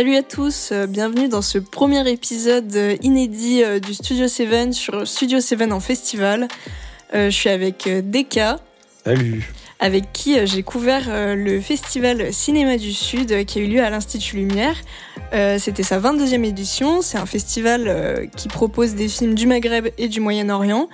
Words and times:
Salut 0.00 0.16
à 0.16 0.22
tous, 0.22 0.70
euh, 0.72 0.86
bienvenue 0.86 1.28
dans 1.28 1.42
ce 1.42 1.58
premier 1.58 2.10
épisode 2.10 2.74
euh, 2.74 2.96
inédit 3.02 3.62
euh, 3.62 3.80
du 3.80 3.92
Studio 3.92 4.28
7 4.28 4.72
sur 4.72 5.06
Studio 5.06 5.40
7 5.40 5.70
en 5.72 5.80
festival. 5.80 6.48
je 7.12 7.28
suis 7.28 7.50
avec 7.50 7.86
Deka. 7.86 8.60
Salut. 9.04 9.52
Avec 9.78 10.10
qui 10.14 10.38
j'ai 10.46 10.62
couvert 10.62 11.34
le 11.36 11.60
festival 11.60 12.32
Cinéma 12.32 12.78
du 12.78 12.94
Sud 12.94 13.44
qui 13.44 13.58
a 13.58 13.62
eu 13.62 13.66
lieu 13.66 13.84
à 13.84 13.90
l'Institut 13.90 14.36
Lumière. 14.36 14.76
C'était 15.58 15.82
sa 15.82 16.00
22e 16.00 16.44
édition. 16.44 17.02
C'est 17.02 17.18
un 17.18 17.26
festival 17.26 18.28
qui 18.36 18.48
propose 18.48 18.94
des 18.94 19.08
films 19.08 19.34
du 19.34 19.46
Maghreb 19.46 19.88
et 19.98 20.08
du 20.08 20.20
Moyen-Orient. 20.20 20.88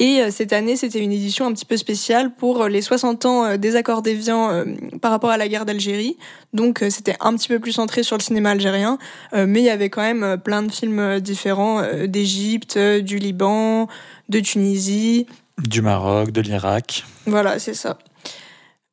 Et 0.00 0.20
euh, 0.20 0.30
cette 0.30 0.52
année, 0.52 0.76
c'était 0.76 1.00
une 1.00 1.10
édition 1.10 1.46
un 1.46 1.52
petit 1.52 1.64
peu 1.64 1.76
spéciale 1.76 2.32
pour 2.32 2.62
euh, 2.62 2.68
les 2.68 2.82
60 2.82 3.26
ans 3.26 3.44
euh, 3.44 3.56
des 3.56 3.74
accords 3.74 4.02
d'Évian 4.02 4.64
par 5.00 5.10
rapport 5.10 5.30
à 5.30 5.36
la 5.36 5.48
guerre 5.48 5.66
d'Algérie. 5.66 6.16
Donc 6.52 6.84
c'était 6.90 7.16
un 7.20 7.34
petit 7.34 7.48
peu 7.48 7.58
plus 7.58 7.72
centré 7.72 8.02
sur 8.02 8.16
le 8.16 8.22
cinéma 8.22 8.50
algérien, 8.50 8.98
mais 9.34 9.60
il 9.60 9.64
y 9.64 9.70
avait 9.70 9.90
quand 9.90 10.02
même 10.02 10.38
plein 10.42 10.62
de 10.62 10.70
films 10.70 11.20
différents 11.20 11.82
d'Égypte, 12.06 12.78
du 12.78 13.18
Liban, 13.18 13.88
de 14.28 14.40
Tunisie. 14.40 15.26
Du 15.58 15.82
Maroc, 15.82 16.30
de 16.30 16.40
l'Irak. 16.40 17.04
Voilà, 17.26 17.58
c'est 17.58 17.74
ça. 17.74 17.98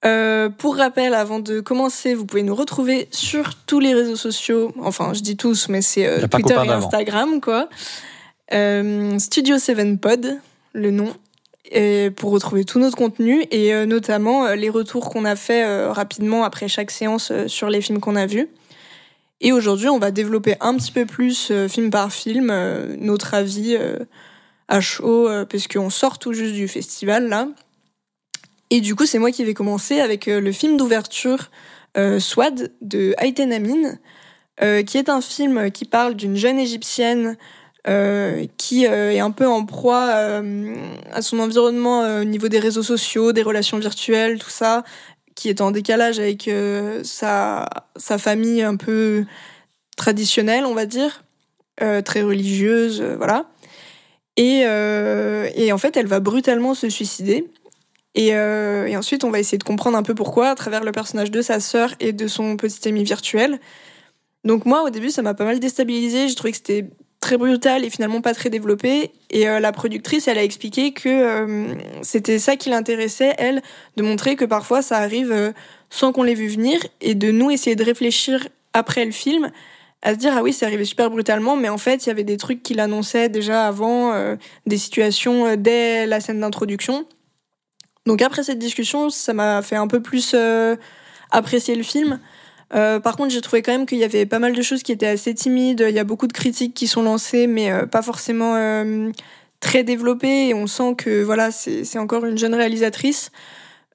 Pour 0.02 0.78
rappel, 0.78 1.14
avant 1.14 1.40
de 1.40 1.60
commencer, 1.62 2.14
vous 2.14 2.26
pouvez 2.26 2.44
nous 2.44 2.56
retrouver 2.56 3.08
sur 3.12 3.56
tous 3.66 3.80
les 3.80 3.94
réseaux 3.94 4.16
sociaux. 4.16 4.72
Enfin, 4.82 5.14
je 5.14 5.22
dis 5.22 5.36
tous, 5.36 5.68
mais 5.70 5.82
c'est 5.82 6.28
Twitter 6.30 6.58
et 6.64 6.70
Instagram, 6.70 7.42
quoi. 7.42 7.70
Studio 9.18 9.58
7 9.58 10.00
Pod, 10.00 10.40
le 10.74 10.92
nom, 10.92 11.14
pour 12.16 12.32
retrouver 12.32 12.64
tout 12.64 12.80
notre 12.80 12.98
contenu 12.98 13.46
et 13.52 13.74
euh, 13.74 13.86
notamment 13.86 14.46
euh, 14.46 14.56
les 14.56 14.70
retours 14.70 15.10
qu'on 15.10 15.26
a 15.26 15.36
fait 15.36 15.66
euh, 15.66 15.92
rapidement 15.92 16.44
après 16.44 16.68
chaque 16.68 16.92
séance 16.92 17.32
sur 17.48 17.70
les 17.70 17.82
films 17.82 18.00
qu'on 18.00 18.16
a 18.16 18.26
vus. 18.26 18.48
Et 19.42 19.52
aujourd'hui, 19.52 19.90
on 19.90 20.00
va 20.00 20.12
développer 20.12 20.56
un 20.62 20.76
petit 20.76 20.92
peu 20.92 21.06
plus 21.06 21.52
film 21.68 21.90
par 21.90 22.12
film 22.12 22.54
notre 23.00 23.34
avis 23.34 23.78
à 24.70 24.80
chaud 24.80 25.28
parce 25.50 25.68
qu'on 25.68 25.90
sort 25.90 26.20
tout 26.20 26.32
juste 26.32 26.54
du 26.54 26.70
festival 26.70 27.28
là. 27.28 27.50
Et 28.76 28.82
du 28.82 28.94
coup, 28.94 29.06
c'est 29.06 29.20
moi 29.20 29.32
qui 29.32 29.46
vais 29.46 29.54
commencer 29.54 30.02
avec 30.02 30.26
le 30.26 30.52
film 30.52 30.76
d'ouverture 30.76 31.50
Swad 32.20 32.74
de 32.82 33.14
Aïten 33.18 33.54
Amin, 33.54 33.98
qui 34.84 34.98
est 34.98 35.08
un 35.08 35.22
film 35.22 35.72
qui 35.72 35.86
parle 35.86 36.16
d'une 36.16 36.36
jeune 36.36 36.60
égyptienne 36.60 37.38
euh, 37.88 38.48
qui 38.58 38.88
euh, 38.88 39.12
est 39.12 39.20
un 39.20 39.30
peu 39.30 39.48
en 39.48 39.64
proie 39.64 40.10
euh, 40.10 40.74
à 41.14 41.22
son 41.22 41.38
environnement 41.38 42.00
au 42.22 42.24
niveau 42.24 42.48
des 42.48 42.58
réseaux 42.58 42.82
sociaux, 42.82 43.32
des 43.32 43.44
relations 43.44 43.78
virtuelles, 43.78 44.40
tout 44.40 44.50
ça, 44.50 44.84
qui 45.36 45.50
est 45.50 45.62
en 45.62 45.70
décalage 45.70 46.18
avec 46.18 46.50
sa, 47.04 47.68
famille 48.00 48.64
un 48.64 48.76
peu 48.76 49.26
traditionnelle, 49.98 50.66
on 50.66 50.74
va 50.74 50.88
dire, 50.88 51.24
très 51.78 52.24
religieuse, 52.24 53.04
voilà. 53.18 53.52
Et, 54.36 54.66
en 54.66 55.78
fait, 55.78 55.96
elle 55.96 56.08
va 56.08 56.20
brutalement 56.20 56.74
se 56.74 56.90
suicider. 56.90 57.46
Et, 58.16 58.28
et, 58.30 58.98
ensuite, 58.98 59.26
on 59.26 59.30
va 59.30 59.40
essayer 59.40 59.58
de 59.58 59.64
comprendre 59.64 59.98
un 59.98 60.04
peu 60.04 60.16
pourquoi 60.16 60.50
à 60.50 60.56
travers 60.56 60.84
le 60.84 60.94
personnage 60.94 61.32
de 61.32 61.42
sa 61.42 61.60
sœur 61.60 61.94
et 62.00 62.14
de 62.14 62.28
son 62.28 62.56
petit 62.56 62.88
ami 62.88 63.04
virtuel. 63.04 63.60
Donc 64.46 64.66
moi, 64.66 64.84
au 64.84 64.90
début, 64.90 65.10
ça 65.10 65.22
m'a 65.22 65.34
pas 65.34 65.44
mal 65.44 65.60
déstabilisé. 65.60 66.30
J'ai 66.30 66.36
trouvé 66.36 66.52
que 66.52 66.58
c'était 66.58 66.86
très 67.26 67.38
brutal 67.38 67.84
et 67.84 67.90
finalement 67.90 68.22
pas 68.22 68.36
très 68.36 68.52
développé. 68.52 69.12
Et 69.32 69.50
euh, 69.50 69.60
la 69.60 69.72
productrice, 69.72 70.28
elle 70.28 70.38
a 70.38 70.44
expliqué 70.44 70.94
que 70.94 71.10
euh, 71.10 71.74
c'était 72.04 72.38
ça 72.38 72.56
qui 72.56 72.70
l'intéressait, 72.70 73.34
elle, 73.40 73.64
de 73.98 74.04
montrer 74.04 74.36
que 74.36 74.46
parfois 74.46 74.84
ça 74.84 74.98
arrive 74.98 75.32
euh, 75.32 75.52
sans 75.90 76.12
qu'on 76.12 76.22
l'ait 76.22 76.36
vu 76.36 76.48
venir 76.48 76.80
et 77.02 77.16
de 77.16 77.32
nous 77.32 77.50
essayer 77.50 77.76
de 77.76 77.84
réfléchir 77.84 78.48
après 78.74 79.06
le 79.06 79.12
film 79.12 79.50
à 80.04 80.14
se 80.14 80.20
dire 80.20 80.34
ah 80.38 80.44
oui 80.44 80.54
c'est 80.54 80.68
arrivé 80.68 80.86
super 80.86 81.10
brutalement 81.10 81.56
mais 81.56 81.70
en 81.70 81.80
fait 81.80 82.06
il 82.06 82.10
y 82.10 82.12
avait 82.12 82.24
des 82.24 82.38
trucs 82.38 82.62
qui 82.62 82.76
l'annonçaient 82.76 83.30
déjà 83.30 83.66
avant 83.66 84.14
des 84.68 84.78
situations 84.78 85.56
dès 85.56 86.06
la 86.06 86.20
scène 86.20 86.42
d'introduction 86.42 87.08
donc 88.06 88.22
après 88.22 88.44
cette 88.44 88.60
discussion 88.60 89.10
ça 89.10 89.34
m'a 89.34 89.62
fait 89.62 89.76
un 89.76 89.88
peu 89.88 90.02
plus 90.02 90.36
apprécier 91.32 91.76
le 91.76 91.84
film 91.84 92.20
euh, 92.74 93.00
par 93.00 93.16
contre, 93.16 93.32
j'ai 93.32 93.42
trouvé 93.42 93.62
quand 93.62 93.72
même 93.72 93.86
qu'il 93.86 93.98
y 93.98 94.04
avait 94.04 94.26
pas 94.26 94.40
mal 94.40 94.54
de 94.54 94.62
choses 94.62 94.84
qui 94.84 94.92
étaient 94.92 95.08
assez 95.08 95.34
timides. 95.34 95.86
Il 95.88 95.96
y 95.96 96.00
a 96.00 96.04
beaucoup 96.04 96.28
de 96.28 96.34
critiques 96.34 96.74
qui 96.74 96.88
sont 96.88 97.04
lancées, 97.04 97.48
mais 97.48 97.72
euh, 97.72 97.86
pas 97.86 98.02
forcément 98.02 98.56
euh, 98.56 99.12
très 99.60 99.84
développées. 99.84 100.50
Et 100.50 100.54
on 100.54 100.68
sent 100.68 100.96
que 100.98 101.24
voilà, 101.24 101.52
c'est 101.52 101.98
encore 101.98 102.26
une 102.26 102.38
jeune 102.38 102.56
réalisatrice. 102.56 103.32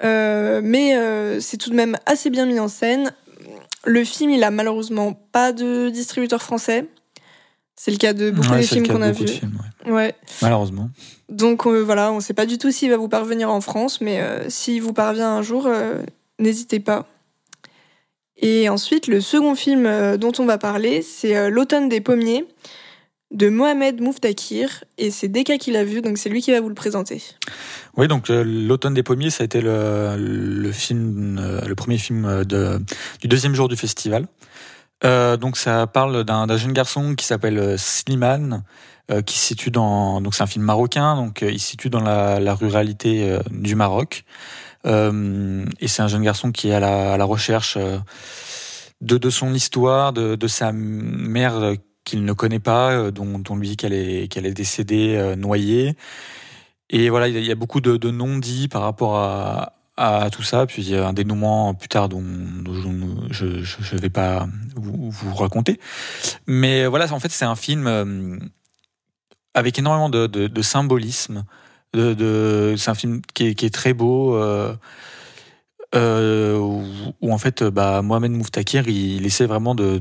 mais 0.03 0.95
c'est 1.41 1.57
tout 1.57 1.71
de 1.71 1.77
même 1.77 1.97
assez 2.07 2.31
bien 2.31 2.47
mis 2.47 2.61
en 2.61 2.69
scène. 2.69 3.13
Le 3.85 4.05
film, 4.05 4.31
il 4.31 4.45
a 4.45 4.51
malheureusement 4.51 5.15
pas 5.33 5.53
de 5.53 5.89
distributeur 5.89 6.43
français. 6.43 6.87
C'est 7.83 7.91
le 7.93 7.97
cas 7.97 8.13
de 8.13 8.31
beaucoup 8.31 8.55
des 8.55 8.63
films 8.63 8.87
qu'on 8.87 9.01
a 9.01 9.11
vus. 9.11 9.41
ouais. 9.87 10.15
Malheureusement. 10.43 10.91
Donc 11.31 11.67
voilà, 11.67 12.13
on 12.13 12.17
ne 12.17 12.21
sait 12.21 12.35
pas 12.35 12.45
du 12.45 12.59
tout 12.59 12.71
s'il 12.71 12.91
va 12.91 12.99
vous 12.99 13.09
parvenir 13.09 13.51
en 13.51 13.63
France, 13.63 14.03
mais 14.03 14.21
s'il 14.49 14.83
vous 14.83 14.93
parvient 14.93 15.31
un 15.31 15.41
jour, 15.41 15.67
n'hésitez 16.39 16.79
pas. 16.81 17.07
Et 18.41 18.69
ensuite, 18.69 19.07
le 19.07 19.21
second 19.21 19.55
film 19.55 19.87
euh, 19.87 20.17
dont 20.17 20.33
on 20.39 20.47
va 20.47 20.59
parler, 20.59 21.03
c'est 21.03 21.37
euh, 21.37 21.51
L'automne 21.51 21.89
des 21.89 22.01
pommiers 22.01 22.47
de 23.31 23.49
Mohamed 23.49 24.01
Mouftakir 24.01 24.83
et 24.99 25.13
c'est 25.13 25.29
Deka 25.29 25.57
qui 25.59 25.71
l'a 25.71 25.85
vu 25.85 26.03
donc 26.03 26.19
c'est 26.19 26.29
lui 26.29 26.43
qui 26.43 26.51
va 26.51 26.61
vous 26.61 26.69
le 26.69 26.75
présenter. 26.75 27.23
Oui 27.97 28.09
donc 28.09 28.29
euh, 28.29 28.43
l'automne 28.43 28.93
des 28.93 29.05
pommiers 29.05 29.31
ça 29.31 29.43
a 29.43 29.45
été 29.45 29.61
le, 29.61 30.17
le 30.19 30.73
film 30.73 31.41
le 31.65 31.75
premier 31.77 31.97
film 31.97 32.43
de, 32.45 32.81
du 33.21 33.29
deuxième 33.29 33.55
jour 33.55 33.69
du 33.69 33.77
festival. 33.77 34.27
Euh, 35.05 35.37
donc 35.37 35.57
ça 35.57 35.87
parle 35.87 36.25
d'un 36.25 36.57
jeune 36.57 36.73
garçon 36.73 37.15
qui 37.15 37.25
s'appelle 37.25 37.79
Slimane 37.79 38.65
qui 39.27 39.37
se 39.37 39.47
situe 39.47 39.73
dans 39.73 40.21
donc 40.21 40.37
c'est 40.37 40.45
un 40.45 40.47
film 40.47 40.65
marocain 40.65 41.17
donc 41.17 41.43
il 41.43 41.59
se 41.59 41.71
situe 41.71 41.91
dans 41.91 41.99
la, 41.99 42.39
la 42.39 42.55
ruralité 42.55 43.41
du 43.51 43.75
Maroc. 43.75 44.25
Euh, 44.87 45.65
et 45.81 45.89
c'est 45.89 46.03
un 46.03 46.09
jeune 46.09 46.23
garçon 46.23 46.53
qui 46.53 46.69
est 46.69 46.75
à 46.75 46.81
la, 46.81 47.15
à 47.15 47.17
la 47.17 47.25
recherche 47.25 47.77
euh, 47.77 47.99
de, 49.01 49.19
de 49.19 49.31
son 49.31 49.53
histoire, 49.53 50.13
de, 50.13 50.37
de 50.37 50.47
sa 50.47 50.73
mère 50.73 51.75
qu'il 52.05 52.25
ne 52.25 52.33
connaît 52.33 52.61
pas, 52.61 52.93
euh, 52.93 53.11
dont, 53.11 53.43
on 53.49 53.57
lui 53.57 53.69
dit 53.69 53.77
qu'elle 53.77 53.93
est, 53.93 54.29
qu'elle 54.29 54.47
est 54.47 54.55
décédée 54.55 55.35
noyée. 55.37 55.95
Et 56.89 57.09
voilà, 57.09 57.29
il 57.29 57.45
y 57.45 57.53
a 57.53 57.55
beaucoup 57.55 57.81
de, 57.81 57.97
de 57.97 58.11
non-dits 58.11 58.69
par 58.69 58.83
rapport 58.83 59.17
à, 59.17 59.75
à 60.01 60.31
tout 60.31 60.43
ça, 60.43 60.67
puis 60.67 60.83
il 60.83 60.89
y 60.89 60.97
a 60.97 61.07
un 61.07 61.13
dénouement 61.13 61.75
plus 61.75 61.89
tard 61.89 62.09
dont, 62.09 62.25
je 63.31 63.47
ne 63.47 64.01
vais 64.01 64.09
pas 64.09 64.49
vous, 64.75 65.35
raconter. 65.35 65.79
Mais 66.47 66.87
voilà, 66.87 67.13
en 67.13 67.21
fait, 67.21 67.31
c'est 67.31 67.45
un 67.45 67.57
film 67.57 67.87
avec 69.55 69.79
énormément 69.79 70.09
de, 70.09 70.63
symbolisme 70.63 71.45
c'est 71.93 72.89
un 72.89 72.95
film 72.95 73.21
qui 73.35 73.49
est, 73.49 73.75
très 73.75 73.95
beau. 73.95 74.37
Euh, 74.37 74.75
euh, 75.97 76.57
où, 77.21 77.33
en 77.33 77.39
fait 77.39 77.65
bah, 77.65 78.01
Mohamed 78.01 78.31
Mouftakir 78.31 78.87
il, 78.87 79.27
essaie 79.27 79.47
vraiment 79.47 79.75
de, 79.75 80.01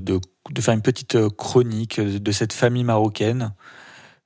faire 0.60 0.76
une 0.76 0.84
petite 0.84 1.18
chronique 1.30 2.00
de 2.00 2.32
cette 2.32 2.54
famille 2.54 2.84
marocaine 2.84 3.56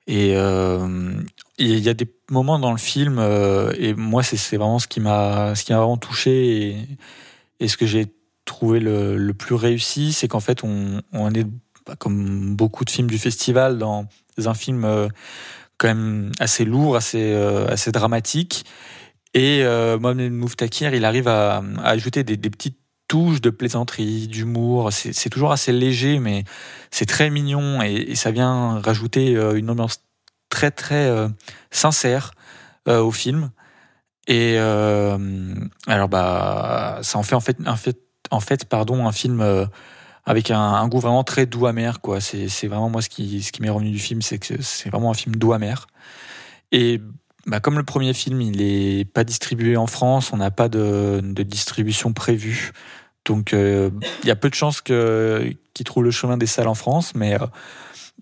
et 0.06 0.36
euh, 0.36 1.14
il 1.58 1.78
y 1.78 1.88
a 1.88 1.94
des 1.94 2.12
moments 2.30 2.58
dans 2.58 2.72
le 2.72 2.78
film 2.78 3.18
euh, 3.18 3.72
et 3.78 3.94
moi 3.94 4.22
c'est 4.22 4.56
vraiment 4.56 4.78
ce 4.78 4.88
qui 4.88 5.00
m'a 5.00 5.54
vraiment 5.68 5.96
touché 5.96 6.68
et, 6.68 6.76
et 7.60 7.68
ce 7.68 7.76
que 7.76 7.86
j'ai 7.86 8.06
trouvé 8.44 8.80
le, 8.80 9.16
le, 9.16 9.34
plus 9.34 9.54
réussi 9.54 10.12
c'est 10.12 10.28
qu'en 10.28 10.40
fait 10.40 10.64
on, 10.64 11.00
on 11.12 11.32
est 11.32 11.46
bah, 11.86 11.94
comme 11.98 12.56
beaucoup 12.56 12.84
de 12.84 12.90
films 12.90 13.08
du 13.08 13.18
festival 13.18 13.78
dans 13.78 14.06
un 14.36 14.54
film 14.54 14.84
euh, 14.84 15.08
quand 15.78 15.88
même 15.88 16.32
assez 16.38 16.64
lourd, 16.64 16.96
assez, 16.96 17.32
euh, 17.32 17.66
assez 17.68 17.92
dramatique. 17.92 18.64
Et 19.34 19.62
euh, 19.64 19.98
Mohamed 19.98 20.32
Mouftakir, 20.32 20.94
il 20.94 21.04
arrive 21.04 21.28
à, 21.28 21.62
à 21.82 21.88
ajouter 21.90 22.22
des, 22.24 22.36
des, 22.36 22.50
petites 22.50 22.78
touches 23.08 23.40
de 23.40 23.50
plaisanterie, 23.50 24.28
d'humour. 24.28 24.92
C'est 24.92 25.28
toujours 25.28 25.52
assez 25.52 25.72
léger, 25.72 26.18
mais 26.18 26.44
c'est 26.90 27.06
très 27.06 27.30
mignon 27.30 27.82
et, 27.82 27.94
et, 27.94 28.14
ça 28.14 28.30
vient 28.30 28.80
rajouter 28.80 29.36
euh, 29.36 29.54
une 29.56 29.70
ambiance 29.70 30.00
très 30.54 30.70
très 30.70 31.08
euh, 31.08 31.28
sincère 31.72 32.30
euh, 32.86 33.00
au 33.00 33.10
film. 33.10 33.50
Et 34.28 34.56
alors 34.56 36.08
bah 36.08 37.00
ça 37.02 37.18
en 37.18 37.22
fait 37.22 37.34
en 37.66 37.76
fait 37.76 37.98
en 38.30 38.40
fait, 38.40 38.64
pardon 38.64 39.06
un 39.06 39.12
film 39.12 39.44
avec 40.24 40.50
un, 40.50 40.88
goût 40.88 41.00
vraiment 41.00 41.24
très 41.24 41.44
doux 41.44 41.66
amer 41.66 42.00
quoi. 42.00 42.20
C'est 42.20 42.48
c'est 42.48 42.68
vraiment 42.68 42.88
moi 42.88 43.02
ce 43.02 43.10
qui 43.10 43.42
ce 43.42 43.52
qui 43.52 43.60
m'est 43.60 43.68
revenu 43.68 43.90
du 43.90 43.98
film 43.98 44.22
c'est 44.22 44.38
que 44.38 44.62
c'est 44.62 44.88
vraiment 44.88 45.10
un 45.10 45.14
film 45.14 45.36
doux 45.36 45.52
amer. 45.52 45.86
Et 46.72 47.02
bah, 47.46 47.60
comme 47.60 47.76
le 47.76 47.84
premier 47.84 48.14
film 48.14 48.40
il 48.40 48.62
est 48.62 49.04
pas 49.04 49.24
distribué 49.24 49.76
en 49.76 49.86
France 49.86 50.32
on 50.32 50.38
n'a 50.38 50.50
pas 50.50 50.68
de, 50.68 51.20
de, 51.22 51.42
distribution 51.42 52.14
prévue. 52.14 52.72
Donc 53.26 53.52
euh, 53.52 53.90
il 54.22 54.28
y 54.28 54.30
a 54.30 54.36
peu 54.36 54.48
de 54.48 54.54
chances 54.54 54.80
qu'il 54.80 55.84
trouve 55.84 56.04
le 56.04 56.10
chemin 56.10 56.38
des 56.38 56.46
salles 56.46 56.68
en 56.68 56.74
France 56.74 57.14
mais 57.14 57.34
euh, 57.34 57.46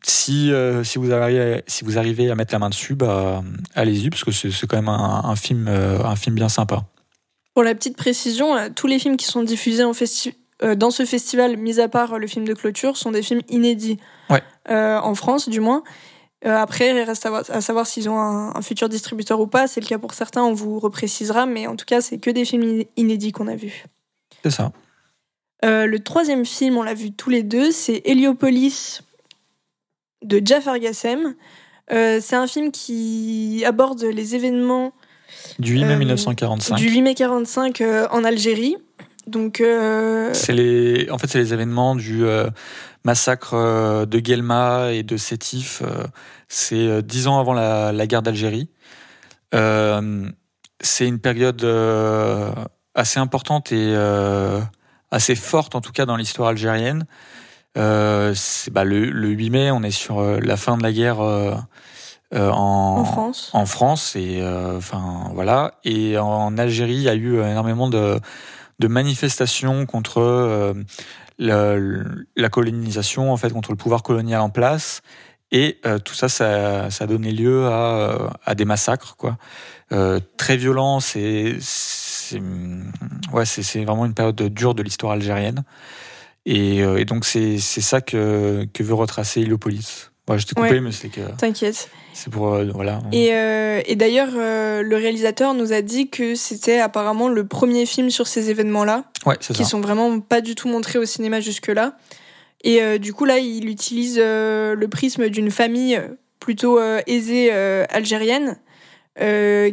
si 0.05 0.53
euh, 0.53 0.83
si 0.85 0.99
vous 0.99 1.13
arrivez 1.13 1.63
si 1.67 1.85
vous 1.85 1.99
arrivez 1.99 2.31
à 2.31 2.35
mettre 2.35 2.53
la 2.53 2.59
main 2.59 2.71
dessus 2.71 2.95
bah 2.95 3.43
allez-y 3.75 4.11
parce 4.11 4.25
que 4.25 4.33
c'est 4.33 4.67
quand 4.67 4.77
même 4.77 4.89
un, 4.89 5.23
un 5.25 5.37
film 5.37 5.69
un 5.69 6.17
film 6.17 6.35
bien 6.35 6.49
sympa 6.49 6.85
pour 7.55 7.63
la 7.63 7.75
petite 7.75 7.97
précision 7.97 8.57
tous 8.75 8.87
les 8.87 8.99
films 8.99 9.17
qui 9.17 9.27
sont 9.27 9.43
diffusés 9.43 9.85
en 9.85 9.93
festival 9.93 10.37
dans 10.77 10.93
ce 10.93 11.05
festival, 11.05 11.57
mis 11.57 11.81
à 11.81 11.89
part 11.89 12.21
le 12.21 12.27
film 12.29 12.45
de 12.45 12.55
clôture, 12.55 12.97
sont 12.97 13.11
des 13.11 13.23
films 13.23 13.41
inédits. 13.49 13.99
en 14.69 15.15
France, 15.17 15.49
du 15.49 15.59
moins. 15.59 15.83
après, 16.45 16.91
il 16.91 17.01
reste 17.03 17.27
à, 17.27 17.61
savoir 17.61 17.85
s'ils 17.85 18.09
ont 18.09 18.17
un, 18.17 18.55
un, 18.55 18.63
futur 18.63 18.89
distributeur 18.89 19.41
ou 19.41 19.49
pas. 19.49 19.67
C'est 19.67 19.81
le 19.81 19.87
cas 19.89 19.99
pour 19.99 20.15
certains, 20.15 20.45
on 20.45 20.53
vous 20.53 20.79
reprécisera. 20.79 21.47
Mais 21.47 21.67
en 21.67 21.75
tout 21.75 21.85
cas, 21.85 22.01
c'est 22.01 22.19
que 22.19 22.31
des 22.31 22.45
films 22.45 22.85
inédits 22.97 23.33
qu'on 23.33 23.49
a 23.49 23.57
vus. 23.57 23.87
C'est 24.45 24.53
ça. 24.53 24.71
le 25.65 25.97
troisième 25.99 26.47
film, 26.47 26.77
on 26.77 26.85
l'a 26.85 26.95
vu 26.95 27.11
tous 27.11 27.31
les 27.31 27.43
deux, 27.43 27.73
c'est 27.73 28.01
Heliopolis 28.05 29.03
de 30.23 30.41
Jafar 30.45 30.79
Gassem. 30.79 31.35
c'est 31.89 32.35
un 32.35 32.47
film 32.47 32.71
qui 32.71 33.63
aborde 33.67 34.03
les 34.03 34.35
événements 34.35 34.93
du 35.59 35.73
8 35.75 35.85
mai 35.85 35.97
1945. 35.97 36.75
Euh, 36.75 36.79
du 36.79 36.91
8 36.91 37.03
mai 37.03 37.15
45 37.15 37.81
euh, 37.81 38.07
en 38.11 38.25
Algérie. 38.25 38.77
Donc, 39.27 39.61
euh, 39.61 40.31
c'est 40.33 40.53
les, 40.53 41.09
en 41.11 41.19
fait, 41.19 41.29
c'est 41.29 41.39
les 41.39 41.53
événements 41.55 41.95
du 41.95 42.25
massacre 43.05 44.05
de 44.05 44.19
Guelma 44.19 44.91
et 44.93 45.05
de 45.05 45.17
Sétif. 45.17 45.83
c'est 46.49 47.03
dix 47.03 47.29
ans 47.29 47.39
avant 47.39 47.53
la, 47.53 47.93
la 47.93 48.07
guerre 48.09 48.23
d'Algérie. 48.23 48.69
c'est 49.53 51.07
une 51.07 51.21
période 51.21 51.65
assez 52.97 53.21
importante 53.21 53.71
et 53.71 53.95
assez 55.13 55.37
forte, 55.37 55.77
en 55.77 55.81
tout 55.81 55.93
cas 55.93 56.05
dans 56.05 56.17
l'histoire 56.17 56.49
algérienne. 56.49 57.07
Euh, 57.79 58.35
bah, 58.71 58.85
le, 58.85 59.07
le, 59.07 59.29
8 59.29 59.51
mai, 59.51 59.71
on 59.71 59.83
est 59.83 59.91
sur 59.91 60.23
la 60.23 60.57
fin 60.57 60.77
de 60.77 60.83
la 60.83 60.93
guerre 60.93 61.21
euh, 62.35 62.49
en, 62.51 63.05
France. 63.05 63.51
En 63.53 63.67
France 63.67 64.17
et 64.17 64.41
euh, 64.41 64.79
enfin 64.79 65.31
voilà. 65.35 65.75
Et 65.85 66.17
en 66.17 66.57
Algérie, 66.57 66.95
il 66.95 67.03
y 67.03 67.09
a 67.09 67.15
eu 67.15 67.41
énormément 67.43 67.91
de, 67.91 68.19
de 68.79 68.89
manifestations 68.89 69.85
contre 69.85 70.19
euh, 70.23 70.73
la, 71.39 71.77
la, 72.37 72.49
colonisation, 72.49 73.33
en 73.33 73.37
fait, 73.37 73.51
contre 73.51 73.71
le 73.71 73.77
pouvoir 73.77 74.03
colonial 74.03 74.41
en 74.41 74.49
place. 74.49 75.03
Et 75.55 75.81
tout 76.07 76.15
ça, 76.15 76.31
ça, 76.31 76.91
ça, 76.91 77.05
a 77.05 77.07
donné 77.07 77.31
lieu 77.31 77.67
à, 77.67 78.31
à 78.43 78.55
des 78.55 78.65
massacres, 78.65 79.17
quoi. 79.19 79.37
très 80.39 80.57
violents. 80.57 81.01
C'est, 81.01 81.59
ouais, 83.35 83.45
c'est 83.45 83.85
vraiment 83.85 84.07
une 84.07 84.15
période 84.15 84.41
dure 84.45 84.75
de 84.75 84.83
l'histoire 84.83 85.13
algérienne. 85.13 85.63
Et, 86.45 86.79
et 86.79 87.05
donc 87.05 87.25
c'est 87.25 87.59
ça 87.59 88.01
que, 88.01 88.67
que 88.73 88.83
veut 88.83 88.95
retracer 88.95 89.41
Illopolis. 89.43 90.13
Moi, 90.29 90.39
je 90.39 90.47
t'ai 90.47 90.55
coupé, 90.55 90.81
mais 90.81 90.93
c'est 90.93 91.09
que. 91.09 91.21
T'inquiète. 91.37 91.91
C'est 92.13 92.31
pour 92.31 92.55
euh, 92.55 92.67
voilà. 92.73 93.01
Et, 93.11 93.35
euh, 93.35 93.81
et 93.87 93.97
d'ailleurs, 93.97 94.29
euh, 94.37 94.83
le 94.83 94.97
réalisateur 94.97 95.53
nous 95.53 95.73
a 95.73 95.83
dit 95.83 96.11
que 96.11 96.37
c'était 96.37 96.79
apparemment 96.79 97.29
le 97.29 97.45
premier 97.45 97.87
film 97.87 98.09
sur 98.09 98.29
ces 98.29 98.49
événements-là, 98.49 99.05
ouais, 99.27 99.37
qui 99.39 99.65
sont 99.65 99.81
vraiment 99.81 100.21
pas 100.21 100.41
du 100.41 100.55
tout 100.55 100.69
montrés 100.69 100.99
au 100.99 101.05
cinéma 101.05 101.41
jusque-là. 101.41 101.97
Et 102.65 103.01
du 103.01 103.13
coup, 103.13 103.25
là, 103.25 103.39
il 103.39 103.69
utilise 103.69 104.19
le 104.19 104.87
prisme 104.87 105.29
d'une 105.29 105.51
famille 105.51 106.01
plutôt 106.39 106.79
aisée 107.09 107.51
algérienne, 107.51 108.57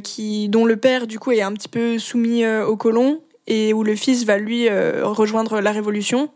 qui 0.01 0.50
dont 0.50 0.66
le 0.66 0.75
père 0.75 1.06
du 1.06 1.19
coup 1.19 1.31
est 1.31 1.44
un 1.44 1.54
petit 1.54 1.68
peu 1.68 2.00
soumis 2.00 2.48
aux 2.48 2.77
colons 2.77 3.21
et 3.49 3.73
où 3.73 3.83
le 3.83 3.95
fils 3.95 4.23
va 4.23 4.37
lui 4.37 4.69
rejoindre 4.69 5.59
la 5.59 5.71
révolution. 5.71 6.29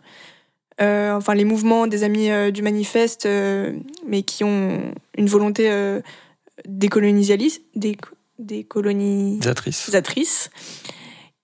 Euh, 0.81 1.13
enfin 1.13 1.35
les 1.35 1.45
mouvements 1.45 1.85
des 1.85 2.03
amis 2.03 2.31
euh, 2.31 2.51
du 2.51 2.61
manifeste, 2.61 3.25
euh, 3.25 3.73
mais 4.07 4.23
qui 4.23 4.43
ont 4.43 4.93
une 5.17 5.27
volonté 5.27 5.71
décolonialiste, 6.67 7.61
décolonisatrice. 8.39 10.49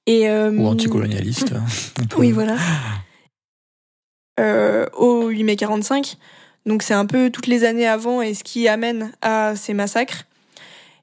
Et, 0.08 0.30
Ou 0.30 0.66
anticolonialiste. 0.66 1.54
oui, 2.18 2.32
voilà. 2.32 2.58
au 4.98 5.28
8 5.28 5.44
mai 5.44 5.56
45. 5.56 6.18
Donc 6.66 6.84
c'est 6.84 6.94
un 6.94 7.06
peu 7.06 7.30
toutes 7.30 7.48
les 7.48 7.64
années 7.64 7.88
avant 7.88 8.22
et 8.22 8.34
ce 8.34 8.44
qui 8.44 8.68
amène 8.68 9.14
à 9.22 9.56
ces 9.56 9.76
massacres. 9.76 10.26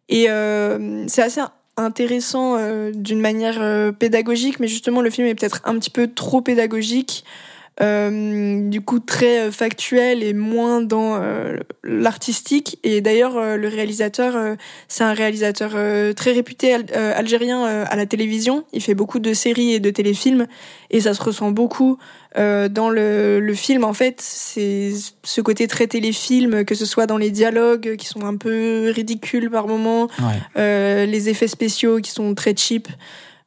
Et 0.09 0.27
c'est 1.07 1.23
assez 1.23 1.41
intéressant 1.77 2.57
d'une 2.93 3.21
manière 3.21 3.93
pédagogique, 3.95 4.61
mais 4.61 4.69
justement 4.69 5.03
le 5.03 5.11
film 5.11 5.27
est 5.27 5.35
peut-être 5.35 5.61
un 5.65 5.79
petit 5.79 5.91
peu 5.91 6.09
trop 6.09 6.41
pédagogique. 6.41 7.25
Euh, 7.83 8.71
du 8.71 8.81
coup 8.81 9.01
très 9.01 9.41
euh, 9.41 9.53
factuel 9.53 10.23
et 10.23 10.33
moins 10.33 10.81
dans 10.81 11.17
euh, 11.21 11.59
l'artistique. 11.85 12.79
Et 12.85 13.03
d'ailleurs, 13.03 13.57
le 13.57 13.69
réalisateur, 13.69 14.57
c'est 14.89 15.05
un 15.05 15.13
réalisateur 15.13 15.73
très 16.15 16.33
réputé 16.33 16.75
algérien 16.95 17.65
à 17.65 17.97
la 17.97 18.07
télévision. 18.07 18.65
Il 18.73 18.83
fait 18.83 18.95
beaucoup 18.95 19.19
de 19.19 19.35
séries 19.35 19.75
et 19.75 19.81
de 19.81 19.91
téléfilms, 19.91 20.47
et 20.91 21.01
ça 21.01 21.15
se 21.15 21.23
ressent 21.23 21.51
beaucoup 21.51 21.99
dans 22.35 22.91
le, 22.91 23.41
le, 23.41 23.55
film. 23.55 23.85
En 23.85 23.93
fait, 23.93 24.21
c'est 24.21 24.93
ce 25.23 25.41
côté 25.41 25.67
très 25.67 25.87
téléfilm, 25.87 26.65
que 26.65 26.75
ce 26.75 26.87
soit 26.87 27.07
dans 27.07 27.19
les 27.19 27.31
dialogues 27.31 27.97
qui 27.97 28.07
sont 28.07 28.25
un 28.25 28.37
peu 28.37 28.91
ridicules 28.95 29.51
par 29.51 29.67
moments, 29.69 30.09
les 30.57 31.29
effets 31.29 31.49
spéciaux 31.49 32.01
qui 32.01 32.11
sont 32.11 32.35
très 32.35 32.55
cheap. 32.57 32.89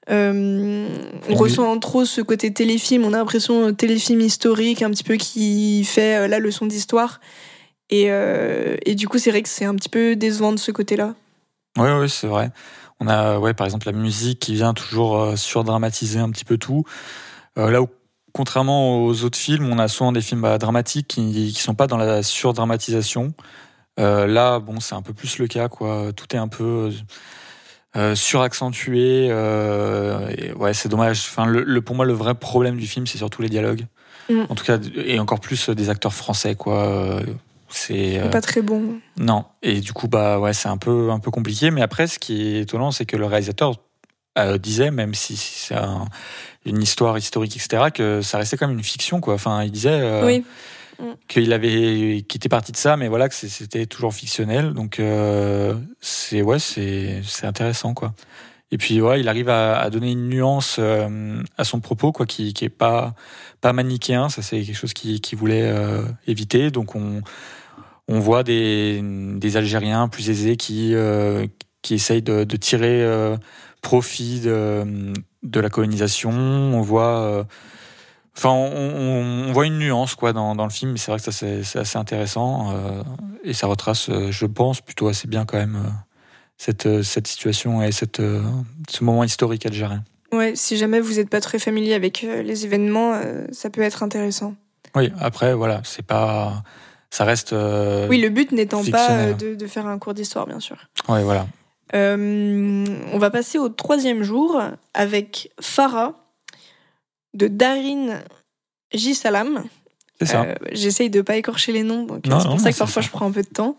Euh, 0.10 0.88
on 1.30 1.36
ressent 1.36 1.78
trop 1.80 2.04
ce 2.04 2.22
côté 2.22 2.52
téléfilm, 2.52 3.06
on 3.06 3.14
a 3.14 3.18
l'impression 3.18 3.68
euh, 3.68 3.72
téléfilm 3.72 4.22
historique 4.22 4.82
un 4.82 4.90
petit 4.90 5.04
peu 5.04 5.16
qui 5.16 5.84
fait 5.84 6.18
euh, 6.18 6.28
la 6.28 6.40
leçon 6.40 6.66
d'histoire. 6.66 7.20
Et, 7.92 8.12
et, 8.86 8.94
du 8.94 9.08
coup, 9.08 9.18
c'est 9.18 9.32
vrai 9.32 9.42
que 9.42 9.50
c'est 9.50 9.66
un 9.66 9.74
petit 9.74 9.90
peu 9.90 10.16
décevant 10.16 10.52
de 10.52 10.60
ce 10.60 10.70
côté-là. 10.70 11.16
Oui, 11.76 11.90
oui, 11.90 12.08
c'est 12.08 12.28
vrai. 12.28 12.52
On 13.00 13.08
a, 13.08 13.40
ouais, 13.40 13.56
par 13.56 13.66
exemple, 13.66 13.88
la 13.88 13.94
musique 13.94 14.38
qui 14.38 14.54
vient 14.54 14.76
toujours 14.76 15.36
surdramatiser 15.36 16.20
un 16.20 16.30
petit 16.30 16.46
peu 16.46 16.60
tout. 16.60 16.84
là 17.56 17.82
où, 17.82 17.88
contrairement 18.32 19.04
aux 19.04 19.24
autres 19.24 19.40
films, 19.40 19.68
on 19.72 19.80
a 19.80 19.88
souvent 19.88 20.12
des 20.12 20.22
films 20.22 20.42
bah, 20.42 20.60
dramatiques 20.60 21.08
qui 21.08 21.22
ne 21.22 21.50
sont 21.50 21.74
pas 21.74 21.88
dans 21.88 21.98
la 21.98 22.22
surdramatisation. 22.22 23.34
là, 23.98 24.60
bon, 24.60 24.80
c'est 24.80 24.94
un 24.94 25.02
peu 25.02 25.14
plus 25.14 25.40
le 25.40 25.48
cas, 25.48 25.68
quoi. 25.68 26.14
Tout 26.16 26.28
est 26.36 26.40
un 26.40 26.48
peu 26.48 26.92
euh, 27.96 28.16
suraccentué. 28.16 29.28
Euh, 29.30 30.54
ouais, 30.56 30.74
c'est 30.74 30.90
dommage. 30.90 31.26
Enfin, 31.30 31.46
le, 31.46 31.81
pour 31.81 31.96
moi, 31.96 32.06
le 32.06 32.14
vrai 32.14 32.36
problème 32.36 32.78
du 32.78 32.88
film, 32.88 33.08
c'est 33.08 33.18
surtout 33.18 33.42
les 33.42 33.50
dialogues. 33.50 33.86
Mm. 34.30 34.44
En 34.50 34.56
tout 34.56 34.64
cas, 34.64 34.78
et 34.96 35.19
encore 35.19 35.40
plus 35.40 35.69
euh, 35.69 35.76
des 35.76 35.90
acteurs 35.90 36.14
français, 36.14 36.56
quoi. 36.56 37.19
C'est 37.72 38.19
pas 38.31 38.42
très 38.42 38.62
bon. 38.62 39.00
Non. 39.18 39.46
Et 39.62 39.80
du 39.80 39.94
coup, 39.94 40.08
bah 40.08 40.40
ouais, 40.40 40.54
c'est 40.54 40.69
un 40.69 40.78
peu 40.78 41.12
un 41.12 41.19
peu 41.19 41.30
compliqué. 41.30 41.69
Mais 41.69 41.81
après, 41.81 42.08
ce 42.08 42.18
qui 42.18 42.56
est 42.56 42.62
étonnant, 42.62 42.92
c'est 42.92 43.06
que 43.06 43.16
le 43.16 43.26
réalisateur 43.26 43.76
disait, 44.60 44.90
même 44.90 45.14
si, 45.14 45.36
c'est 45.36 45.76
une 46.66 46.81
histoire 46.81 47.18
historique, 47.18 47.58
etc., 47.58 47.92
que 47.94 48.22
ça 48.22 48.38
restait 48.38 48.56
quand 48.56 48.68
même 48.68 48.78
une 48.78 48.84
fiction, 48.84 49.19
quoi. 49.19 49.34
Enfin, 49.34 49.64
il 49.64 49.72
disait. 49.72 50.22
oui 50.24 50.44
qu'il 51.28 51.54
avait 51.54 52.18
était 52.18 52.50
parti 52.50 52.72
de 52.72 52.78
ça 52.78 52.98
mais 52.98 53.08
voilà 53.08 53.30
que 53.30 53.36
c'était 53.36 53.86
toujours 53.86 54.14
fictionnel. 54.14 54.74
Donc 54.74 55.00
euh, 55.00 55.76
c'est 56.02 56.42
ouais 56.42 56.60
c'est 56.60 57.22
intéressant 57.44 57.94
quoi. 57.94 58.14
Et 58.72 58.78
puis 58.78 59.02
ouais 59.02 59.20
il 59.20 59.30
arrive 59.30 59.50
à, 59.50 59.80
à 59.80 59.90
donner 59.90 60.12
une 60.12 60.28
nuance 60.30 60.78
euh, 60.80 61.42
à 61.58 61.64
son 61.64 61.80
propos 61.80 62.12
quoi 62.12 62.26
qui 62.26 62.54
qui 62.54 62.66
est 62.66 62.70
pas 62.70 63.14
pas 63.62 63.74
manichéen. 63.74 64.30
Ça 64.30 64.42
c'est 64.42 64.62
quelque 64.62 64.76
chose 64.78 64.94
qu'il 64.94 65.22
qui 65.22 65.36
voulait 65.36 65.70
euh, 65.72 66.04
éviter. 66.28 66.72
Donc 66.72 66.96
on 66.96 67.22
on 68.08 68.20
voit 68.20 68.44
des 68.44 69.02
des 69.04 69.58
Algériens 69.58 70.08
plus 70.08 70.30
aisés 70.30 70.58
qui 70.58 70.94
qui 71.82 71.94
essayent 71.94 72.22
de, 72.22 72.44
de 72.44 72.58
tirer 72.58 73.06
profit 73.82 74.42
de 74.42 75.14
de 75.44 75.60
la 75.60 75.70
colonisation. 75.70 76.32
On 76.32 76.82
voit 76.82 77.48
Enfin, 78.38 78.52
on, 78.52 79.52
voit 79.52 79.66
une 79.66 79.80
nuance 79.80 80.16
quoi 80.16 80.33
dans, 80.33 80.56
dans 80.56 80.64
le 80.64 80.69
film, 80.69 80.92
mais 80.92 80.98
c'est 80.98 81.12
vrai 81.12 81.19
que 81.19 81.30
ça 81.30 81.31
c'est 81.31 81.80
assez 81.80 81.98
intéressant 81.98 82.71
euh, 82.71 83.04
et 83.44 83.54
ça 83.54 83.68
retrace, 83.68 84.09
euh, 84.09 84.31
je 84.31 84.45
pense, 84.45 84.81
plutôt 84.81 85.07
assez 85.07 85.28
bien 85.28 85.45
quand 85.45 85.57
même 85.57 85.76
euh, 85.76 85.90
cette, 86.57 87.04
cette 87.04 87.28
situation 87.28 87.83
et 87.83 87.92
cette, 87.92 88.21
ce 88.21 89.04
moment 89.04 89.24
historique 89.24 89.66
algérien. 89.66 90.04
Ouais, 90.31 90.54
si 90.56 90.78
jamais 90.78 91.00
vous 91.00 91.16
n'êtes 91.16 91.30
pas 91.30 91.42
très 91.42 91.59
familier 91.59 91.94
avec 91.94 92.21
les 92.21 92.66
événements, 92.66 93.19
ça 93.52 93.69
peut 93.69 93.81
être 93.81 94.04
intéressant. 94.04 94.54
Oui, 94.95 95.12
après 95.19 95.54
voilà, 95.54 95.81
c'est 95.83 96.06
pas, 96.06 96.64
ça 97.09 97.26
reste. 97.26 97.54
oui, 98.09 98.21
le 98.21 98.30
but 98.30 98.52
n'étant 98.52 98.83
pas 98.86 99.33
de, 99.33 99.56
de, 99.56 99.68
faire 99.68 99.88
un 99.88 99.98
cours 99.98 100.14
d'histoire, 100.14 100.45
bien 100.45 100.59
sûr. 100.59 100.78
Oui, 101.07 101.24
voilà. 101.24 101.48
on 101.94 103.18
va 103.18 103.31
passer 103.31 103.57
au 103.57 103.69
troisième 103.69 104.21
jour 104.21 104.62
avec 104.94 105.52
Farah 105.59 106.29
de 107.33 107.48
Darin 107.48 108.21
J. 108.94 109.16
Salam. 109.16 109.64
C'est 110.19 110.28
ça. 110.28 110.44
Euh, 110.44 110.56
j'essaye 110.74 111.09
de 111.09 111.21
pas 111.21 111.38
écorcher 111.38 111.71
les 111.71 111.83
noms, 111.83 112.04
donc 112.04 112.26
c'est 112.26 112.48
pour 112.48 112.59
ça 112.59 112.71
que 112.71 112.78
parfois 112.78 113.02
je 113.02 113.09
prends 113.09 113.28
un 113.28 113.31
peu 113.31 113.42
de 113.42 113.48
temps. 113.48 113.78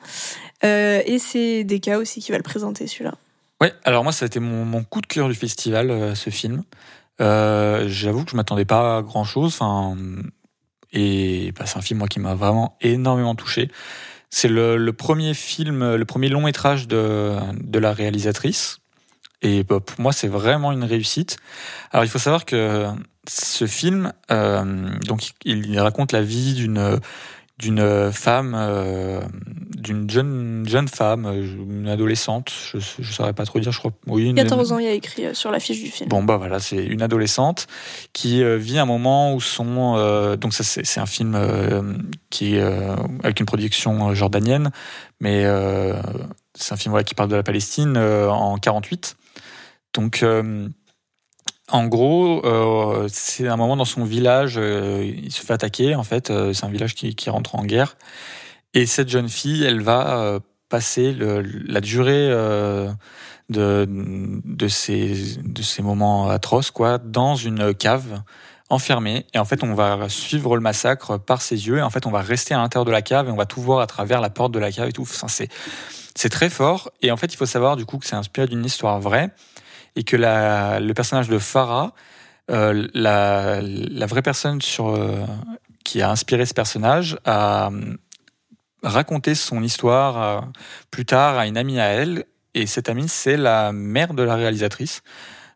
Euh, 0.65 1.03
et 1.05 1.19
c'est 1.19 1.65
Deka 1.65 1.99
aussi 1.99 2.21
qui 2.21 2.33
va 2.33 2.39
le 2.39 2.43
présenter 2.43 2.87
celui-là. 2.87 3.15
Ouais, 3.61 3.75
alors 3.85 4.05
moi 4.05 4.13
ça 4.13 4.25
a 4.25 4.27
été 4.27 4.41
mon, 4.41 4.83
coup 4.85 5.03
de 5.03 5.07
cœur 5.07 5.29
du 5.29 5.35
festival, 5.35 5.91
euh, 5.91 6.15
ce 6.15 6.31
film. 6.31 6.63
J'avoue 7.19 8.25
que 8.25 8.31
je 8.31 8.37
m'attendais 8.37 8.65
pas 8.65 8.99
à 8.99 9.03
grand 9.03 9.25
chose. 9.25 9.53
Enfin, 9.55 9.97
et 10.93 11.53
bah, 11.59 11.67
c'est 11.67 11.77
un 11.77 11.83
film 11.83 11.99
moi 11.99 12.09
qui 12.09 12.21
m'a 12.21 12.35
vraiment 12.35 12.79
énormément 12.81 13.35
touché. 13.35 13.71
C'est 14.31 14.49
le, 14.49 14.91
premier 14.93 15.35
film, 15.35 15.97
le 15.97 16.05
premier 16.07 16.29
long 16.29 16.41
métrage 16.41 16.89
de, 16.89 17.37
de 17.61 17.79
la 17.79 17.93
réalisatrice. 17.93 18.79
Et 19.43 19.65
bah, 19.65 19.81
pour 19.81 20.01
moi, 20.01 20.13
c'est 20.13 20.29
vraiment 20.29 20.73
une 20.73 20.85
réussite. 20.85 21.37
Alors, 21.91 22.05
il 22.05 22.09
faut 22.09 22.19
savoir 22.19 22.47
que 22.47 22.87
ce 23.29 23.67
film, 23.67 24.13
donc 24.29 25.33
il 25.45 25.79
raconte 25.79 26.13
la 26.13 26.23
vie 26.23 26.55
d'une 26.55 27.01
d'une 27.61 28.11
femme, 28.11 28.55
euh, 28.57 29.21
d'une 29.77 30.09
jeune, 30.09 30.65
jeune 30.67 30.89
femme, 30.89 31.27
euh, 31.27 31.43
une 31.43 31.89
adolescente, 31.89 32.51
je 32.51 32.79
ne 32.79 33.05
saurais 33.05 33.35
pas 33.35 33.45
trop 33.45 33.61
dire, 33.61 33.71
je 33.71 33.79
crois. 33.79 33.93
Oui, 34.07 34.33
14 34.35 34.73
ans, 34.73 34.79
il 34.79 34.87
y 34.87 34.89
a 34.89 34.93
écrit 34.93 35.27
euh, 35.27 35.35
sur 35.35 35.51
l'affiche 35.51 35.83
du 35.83 35.91
film. 35.91 36.09
Bon, 36.09 36.23
bah 36.23 36.39
voilà, 36.39 36.59
c'est 36.59 36.83
une 36.83 37.03
adolescente 37.03 37.67
qui 38.15 38.43
vit 38.59 38.79
un 38.79 38.87
moment 38.87 39.35
où 39.35 39.41
son. 39.41 40.37
donc, 40.37 40.55
ça, 40.55 40.65
c'est 40.65 41.01
un 41.01 41.07
film 41.07 41.39
qui 42.31 42.59
avec 42.59 43.41
une 43.41 43.47
production 43.47 44.15
jordanienne, 44.15 44.71
mais 45.21 45.45
c'est 46.55 46.73
un 46.73 46.77
film 46.77 46.91
voilà, 46.93 47.05
qui 47.05 47.15
parle 47.15 47.29
de 47.29 47.37
la 47.37 47.43
Palestine 47.43 47.97
en 47.99 48.57
48. 48.57 49.17
Donc, 49.93 50.25
en 51.71 51.87
gros, 51.87 52.45
euh, 52.45 53.09
c'est 53.11 53.49
un 53.49 53.57
moment 53.57 53.77
dans 53.77 53.85
son 53.85 54.05
village, 54.05 54.55
euh, 54.57 55.05
il 55.05 55.33
se 55.33 55.45
fait 55.45 55.53
attaquer 55.53 55.95
en 55.95 56.03
fait. 56.03 56.31
Euh, 56.31 56.53
c'est 56.53 56.65
un 56.65 56.71
village 56.71 56.95
qui, 56.95 57.15
qui, 57.15 57.31
rentre 57.31 57.55
en 57.55 57.65
guerre. 57.65 57.97
Et 58.75 58.87
cette 58.87 59.09
jeune 59.09 59.29
fille, 59.29 59.65
elle 59.65 59.81
va 59.81 60.39
passer 60.69 61.13
le, 61.13 61.41
la 61.41 61.81
durée 61.81 62.29
de, 63.49 63.87
de, 63.89 64.69
ces, 64.69 65.39
de 65.43 65.63
ces 65.63 65.83
moments 65.83 66.29
atroces 66.29 66.71
quoi, 66.71 66.99
dans 66.99 67.35
une 67.35 67.75
cave 67.75 68.23
enfermée. 68.69 69.27
Et 69.35 69.39
en 69.39 69.45
fait, 69.45 69.65
on 69.65 69.75
va 69.75 70.09
suivre 70.09 70.55
le 70.55 70.63
massacre 70.63 71.19
par 71.19 71.43
ses 71.43 71.67
yeux. 71.67 71.79
Et 71.79 71.83
en 71.83 71.91
fait, 71.91 72.07
on 72.07 72.13
va 72.13 72.21
rester 72.21 72.55
à 72.55 72.59
l'intérieur 72.59 72.85
de 72.85 72.93
la 72.93 73.03
cave 73.03 73.27
et 73.29 73.33
on 73.33 73.37
va 73.37 73.47
tout 73.47 73.61
voir 73.61 73.81
à 73.81 73.89
travers 73.89 74.21
la 74.21 74.31
porte 74.31 74.53
de 74.53 74.61
la 74.61 74.71
cave 74.71 74.89
et 74.89 74.93
tout. 74.93 75.03
Enfin, 75.03 75.27
c'est, 75.27 75.49
c'est 76.15 76.29
très 76.29 76.49
fort. 76.49 76.93
Et 77.03 77.11
en 77.11 77.17
fait, 77.17 77.35
il 77.35 77.37
faut 77.37 77.47
savoir 77.47 77.75
du 77.75 77.87
coup 77.87 77.99
que 77.99 78.07
c'est 78.07 78.15
inspiré 78.15 78.47
d'une 78.47 78.65
histoire 78.65 79.01
vraie 79.01 79.31
et 79.97 80.05
que 80.05 80.17
le 80.17 80.93
personnage 80.93 81.29
de 81.29 81.39
Farah, 81.39 81.93
euh, 82.51 82.89
la, 82.95 84.07
vraie 84.07 84.23
personne 84.23 84.61
sur, 84.61 84.89
euh, 84.89 85.25
qui 85.85 86.03
a 86.03 86.11
inspiré 86.11 86.47
ce 86.47 86.55
personnage, 86.55 87.17
a 87.25 87.71
euh, 87.71 87.97
raconté 88.83 89.35
son 89.35 89.63
histoire 89.63 90.51
plus 90.91 91.05
tard 91.05 91.39
à 91.39 91.47
une 91.47 91.57
amie 91.57 91.79
à 91.79 91.87
elle, 91.87 92.25
et 92.55 92.67
cette 92.67 92.89
amie, 92.89 93.09
c'est 93.09 93.37
la 93.37 93.71
mère 93.73 94.15
de 94.15 94.23
la 94.23 94.35
réalisatrice. 94.35 95.03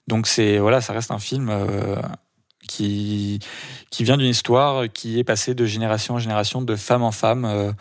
Donc 0.06 0.26
c'est 0.26 0.58
voilà, 0.58 0.80
ça 0.80 0.92
reste 0.92 1.10
un 1.10 1.18
film 1.18 1.50
qui 2.68 3.40
qui 3.90 4.04
vient 4.04 4.18
d'une 4.18 4.28
histoire 4.28 4.84
qui 4.92 5.18
est 5.18 5.24
passée 5.24 5.54
de 5.54 5.64
génération 5.64 6.14
en 6.14 6.18
génération, 6.18 6.62
de 6.62 6.76
femme 6.76 7.02
en 7.02 7.10
femme, 7.10 7.74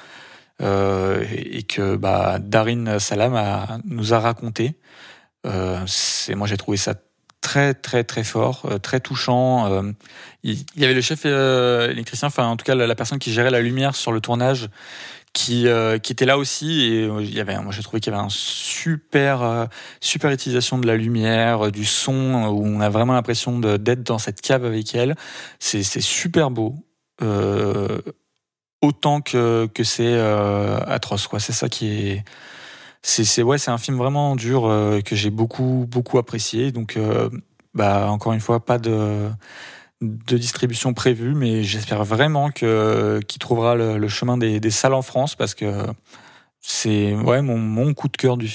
et 0.61 1.63
que 1.63 1.97
bah, 1.97 2.39
Darin 2.39 2.97
Salam 2.97 3.81
nous 3.85 4.13
a 4.13 4.19
raconté. 4.19 4.75
Euh, 5.45 5.79
c'est 5.87 6.35
moi 6.35 6.47
j'ai 6.47 6.57
trouvé 6.57 6.77
ça 6.77 6.95
très 7.41 7.73
très 7.73 8.03
très 8.03 8.23
fort, 8.23 8.65
euh, 8.65 8.77
très 8.77 8.99
touchant. 8.99 9.71
Euh, 9.71 9.91
il, 10.43 10.63
y 10.75 10.85
avait 10.85 10.93
le 10.93 11.01
chef 11.01 11.25
électricien, 11.25 12.27
enfin 12.27 12.47
en 12.47 12.57
tout 12.57 12.65
cas 12.65 12.75
la, 12.75 12.95
personne 12.95 13.19
qui 13.19 13.31
gérait 13.31 13.51
la 13.51 13.61
lumière 13.61 13.95
sur 13.95 14.11
le 14.11 14.21
tournage, 14.21 14.69
qui 15.33 15.67
qui 16.01 16.11
était 16.11 16.25
là 16.25 16.37
aussi 16.37 16.83
et 16.83 17.05
il 17.05 17.33
y 17.33 17.39
avait, 17.39 17.57
moi 17.59 17.71
j'ai 17.71 17.83
trouvé 17.83 17.99
qu'il 17.99 18.13
y 18.13 18.15
avait 18.15 18.23
un 18.23 18.29
super 18.29 19.67
super 19.99 20.31
utilisation 20.31 20.77
de 20.77 20.87
la 20.87 20.95
lumière, 20.95 21.71
du 21.71 21.85
son 21.85 22.45
où 22.45 22.65
on 22.65 22.79
a 22.79 22.89
vraiment 22.89 23.13
l'impression 23.13 23.59
d'être 23.59 24.03
dans 24.03 24.19
cette 24.19 24.41
cave 24.41 24.65
avec 24.65 24.95
elle. 24.95 25.15
C'est 25.59 25.83
super 26.01 26.51
beau. 26.51 26.75
autant 28.81 29.21
que, 29.21 29.67
que 29.73 29.83
c'est 29.83 30.19
atroce 30.87 31.27
quoi 31.27 31.39
c'est 31.39 31.53
ça 31.53 31.69
qui 31.69 31.87
est 31.87 32.23
c'est 33.03 33.43
ouais, 33.43 33.57
c'est 33.57 33.71
un 33.71 33.77
film 33.77 33.97
vraiment 33.97 34.35
dur 34.35 34.65
euh, 34.65 35.01
que 35.01 35.15
j'ai 35.15 35.29
beaucoup 35.29 35.85
beaucoup 35.89 36.17
apprécié. 36.17 36.71
Donc 36.71 36.97
euh, 36.97 37.29
bah 37.73 38.09
encore 38.09 38.33
une 38.33 38.39
fois 38.39 38.63
pas 38.65 38.79
de 38.79 39.29
distribution 40.01 40.93
prévue, 40.93 41.33
mais 41.35 41.63
j'espère 41.63 42.03
vraiment 42.05 42.49
que 42.49 43.19
qu'il 43.27 43.39
trouvera 43.39 43.75
le, 43.75 44.07
chemin 44.07 44.37
des, 44.37 44.71
salles 44.71 44.93
en 44.93 45.01
France 45.01 45.35
parce 45.35 45.53
que 45.53 45.85
c'est 46.61 47.13
ouais 47.13 47.41
mon, 47.41 47.93
coup 47.93 48.07
de 48.07 48.17
cœur 48.17 48.37
du, 48.37 48.47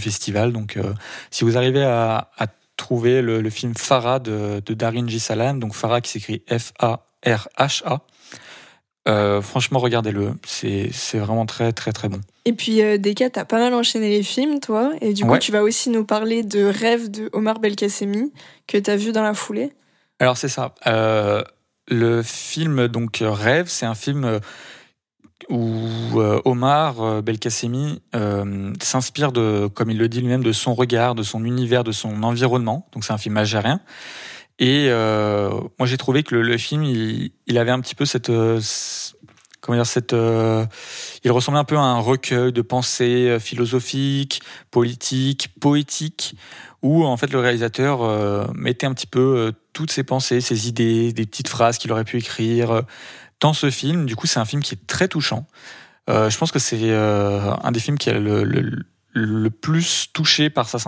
festival. 0.00 0.52
Donc 0.52 0.76
euh, 0.76 0.92
si 1.30 1.44
vous 1.44 1.56
arrivez 1.56 1.84
à, 1.84 2.28
trouver 2.76 3.22
le, 3.22 3.50
film 3.50 3.74
Farah 3.74 4.18
de, 4.18 4.60
Darin. 4.68 5.06
Salam, 5.18 5.60
donc 5.60 5.74
Farah 5.74 6.00
qui 6.00 6.10
s'écrit 6.10 6.42
F-A-R-H-A, 6.48 8.00
euh, 9.08 9.40
franchement, 9.40 9.78
regardez-le. 9.78 10.34
C'est, 10.44 10.90
vraiment 11.14 11.46
très, 11.46 11.72
très, 11.72 11.92
très 11.92 12.08
bon. 12.08 12.20
Et 12.44 12.52
puis, 12.52 12.82
euh, 12.82 12.98
Deka, 12.98 13.30
t'as 13.30 13.44
pas 13.44 13.58
mal 13.58 13.72
enchaîné 13.74 14.10
les 14.10 14.22
films, 14.22 14.60
toi. 14.60 14.92
Et 15.00 15.12
du 15.12 15.24
coup, 15.24 15.38
tu 15.38 15.52
vas 15.52 15.62
aussi 15.62 15.90
nous 15.90 16.04
parler 16.04 16.42
de 16.42 16.64
Rêve 16.64 17.10
de 17.10 17.28
Omar 17.32 17.60
Belkacemi, 17.60 18.32
que 18.66 18.78
t'as 18.78 18.96
vu 18.96 19.12
dans 19.12 19.22
la 19.22 19.34
foulée. 19.34 19.72
Alors, 20.18 20.36
c'est 20.36 20.48
ça. 20.48 20.74
Euh, 20.86 21.42
le 21.88 22.22
film, 22.22 22.88
donc, 22.88 23.22
Rêve, 23.22 23.66
c'est 23.68 23.86
un 23.86 23.94
film 23.94 24.24
euh, 24.24 24.40
où 25.48 26.20
Omar 26.44 27.22
Belkacemi 27.22 28.00
s'inspire 28.80 29.30
de, 29.30 29.68
comme 29.72 29.90
il 29.90 29.98
le 29.98 30.08
dit 30.08 30.20
lui-même, 30.20 30.42
de 30.42 30.52
son 30.52 30.74
regard, 30.74 31.14
de 31.14 31.22
son 31.22 31.44
univers, 31.44 31.84
de 31.84 31.92
son 31.92 32.22
environnement. 32.24 32.88
Donc, 32.92 33.04
c'est 33.04 33.12
un 33.12 33.18
film 33.18 33.36
algérien. 33.36 33.80
Et 34.58 34.86
euh, 34.88 35.50
moi, 35.78 35.86
j'ai 35.86 35.96
trouvé 35.96 36.22
que 36.22 36.34
le, 36.34 36.58
film, 36.58 36.82
il, 36.82 37.58
avait 37.58 37.70
un 37.70 37.80
petit 37.80 37.94
peu 37.94 38.06
cette, 38.06 38.30
euh, 38.30 38.60
comment 39.60 39.76
dire, 39.76 39.86
cette, 39.86 40.14
euh, 40.14 40.64
il 41.24 41.30
ressemblait 41.30 41.60
un 41.60 41.64
peu 41.64 41.76
à 41.76 41.80
un 41.80 41.98
recueil 41.98 42.52
de 42.52 42.62
pensées 42.62 43.36
philosophiques, 43.38 44.40
politiques, 44.70 45.50
poétiques, 45.60 46.36
où 46.82 47.04
en 47.04 47.16
fait 47.16 47.32
le 47.32 47.40
réalisateur 47.40 48.54
mettait 48.54 48.86
un 48.86 48.94
petit 48.94 49.06
peu 49.06 49.52
toutes 49.72 49.90
ses 49.90 50.04
pensées, 50.04 50.40
ses 50.40 50.68
idées, 50.68 51.12
des 51.12 51.26
petites 51.26 51.48
phrases 51.48 51.78
qu'il 51.78 51.92
aurait 51.92 52.04
pu 52.04 52.18
écrire 52.18 52.82
dans 53.40 53.52
ce 53.52 53.70
film. 53.70 54.06
Du 54.06 54.16
coup, 54.16 54.26
c'est 54.26 54.40
un 54.40 54.44
film 54.44 54.62
qui 54.62 54.74
est 54.74 54.86
très 54.86 55.08
touchant. 55.08 55.46
je 56.08 56.36
pense 56.38 56.52
que 56.52 56.58
c'est 56.58 56.94
un 56.94 57.72
des 57.72 57.80
films 57.80 57.98
qui 57.98 58.08
a 58.08 58.18
le, 58.18 58.44
le, 58.44 58.84
le 59.12 59.50
plus 59.50 60.10
touché 60.12 60.48
par 60.48 60.68
sa, 60.68 60.78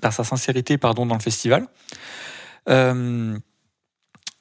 par 0.00 0.12
sa 0.12 0.24
sincérité 0.24 0.76
pardon, 0.76 1.06
dans 1.06 1.14
le 1.14 1.22
festival. 1.22 1.68
Euh, 2.68 3.38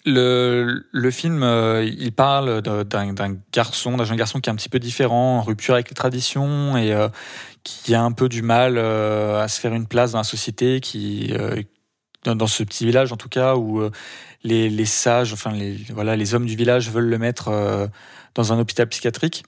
le, 0.06 1.12
film, 1.12 1.44
euh, 1.44 1.84
il 1.86 2.12
parle 2.12 2.62
d'un 2.62 3.38
garçon, 3.54 3.98
d'un 3.98 4.04
jeune 4.04 4.18
garçon 4.18 4.40
qui 4.40 4.50
est 4.50 4.54
un 4.54 4.56
petit 4.56 4.70
peu 4.70 4.80
différent, 4.80 5.38
en 5.40 5.42
rupture 5.42 5.74
avec 5.76 5.90
les 5.90 5.96
traditions 5.96 6.78
et 6.78 6.94
euh, 6.94 7.08
qui 7.64 7.96
a 7.96 8.02
un 8.02 8.12
peu 8.12 8.28
du 8.28 8.42
mal 8.42 8.78
à 8.78 9.48
se 9.48 9.60
faire 9.60 9.74
une 9.74 9.88
place 9.88 10.12
dans 10.12 10.18
la 10.20 10.24
société, 10.24 10.82
dans, 12.26 12.48
ce 12.48 12.64
petit 12.64 12.86
village 12.86 13.12
en 13.12 13.18
tout 13.18 13.30
cas 13.30 13.56
où 13.56 13.82
les, 14.44 14.86
sages, 14.86 15.32
enfin 15.32 15.54
voilà, 15.92 16.16
les 16.18 16.36
hommes 16.36 16.46
du 16.46 16.56
village 16.56 16.90
veulent 16.90 17.10
le 17.10 17.18
mettre 17.18 17.90
dans 18.36 18.52
un 18.52 18.60
hôpital 18.60 18.88
psychiatrique. 18.88 19.44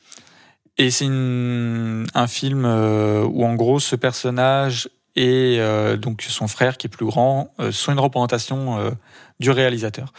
Et 0.77 0.91
c'est 0.91 1.08
un 1.08 2.27
film 2.27 2.65
où 2.65 3.46
en 3.46 3.55
gros 3.55 3.79
ce 3.79 3.98
personnage 3.98 4.89
et 5.15 5.57
euh, 5.60 5.98
donc 5.98 6.22
son 6.22 6.48
frère 6.48 6.77
qui 6.77 6.88
est 6.88 6.89
plus 6.89 7.05
grand 7.05 7.53
euh, 7.60 7.72
sont 7.72 7.91
une 7.91 8.00
représentation 8.00 8.77
euh, 8.77 8.91
du 9.39 9.51
réalisateur. 9.51 10.12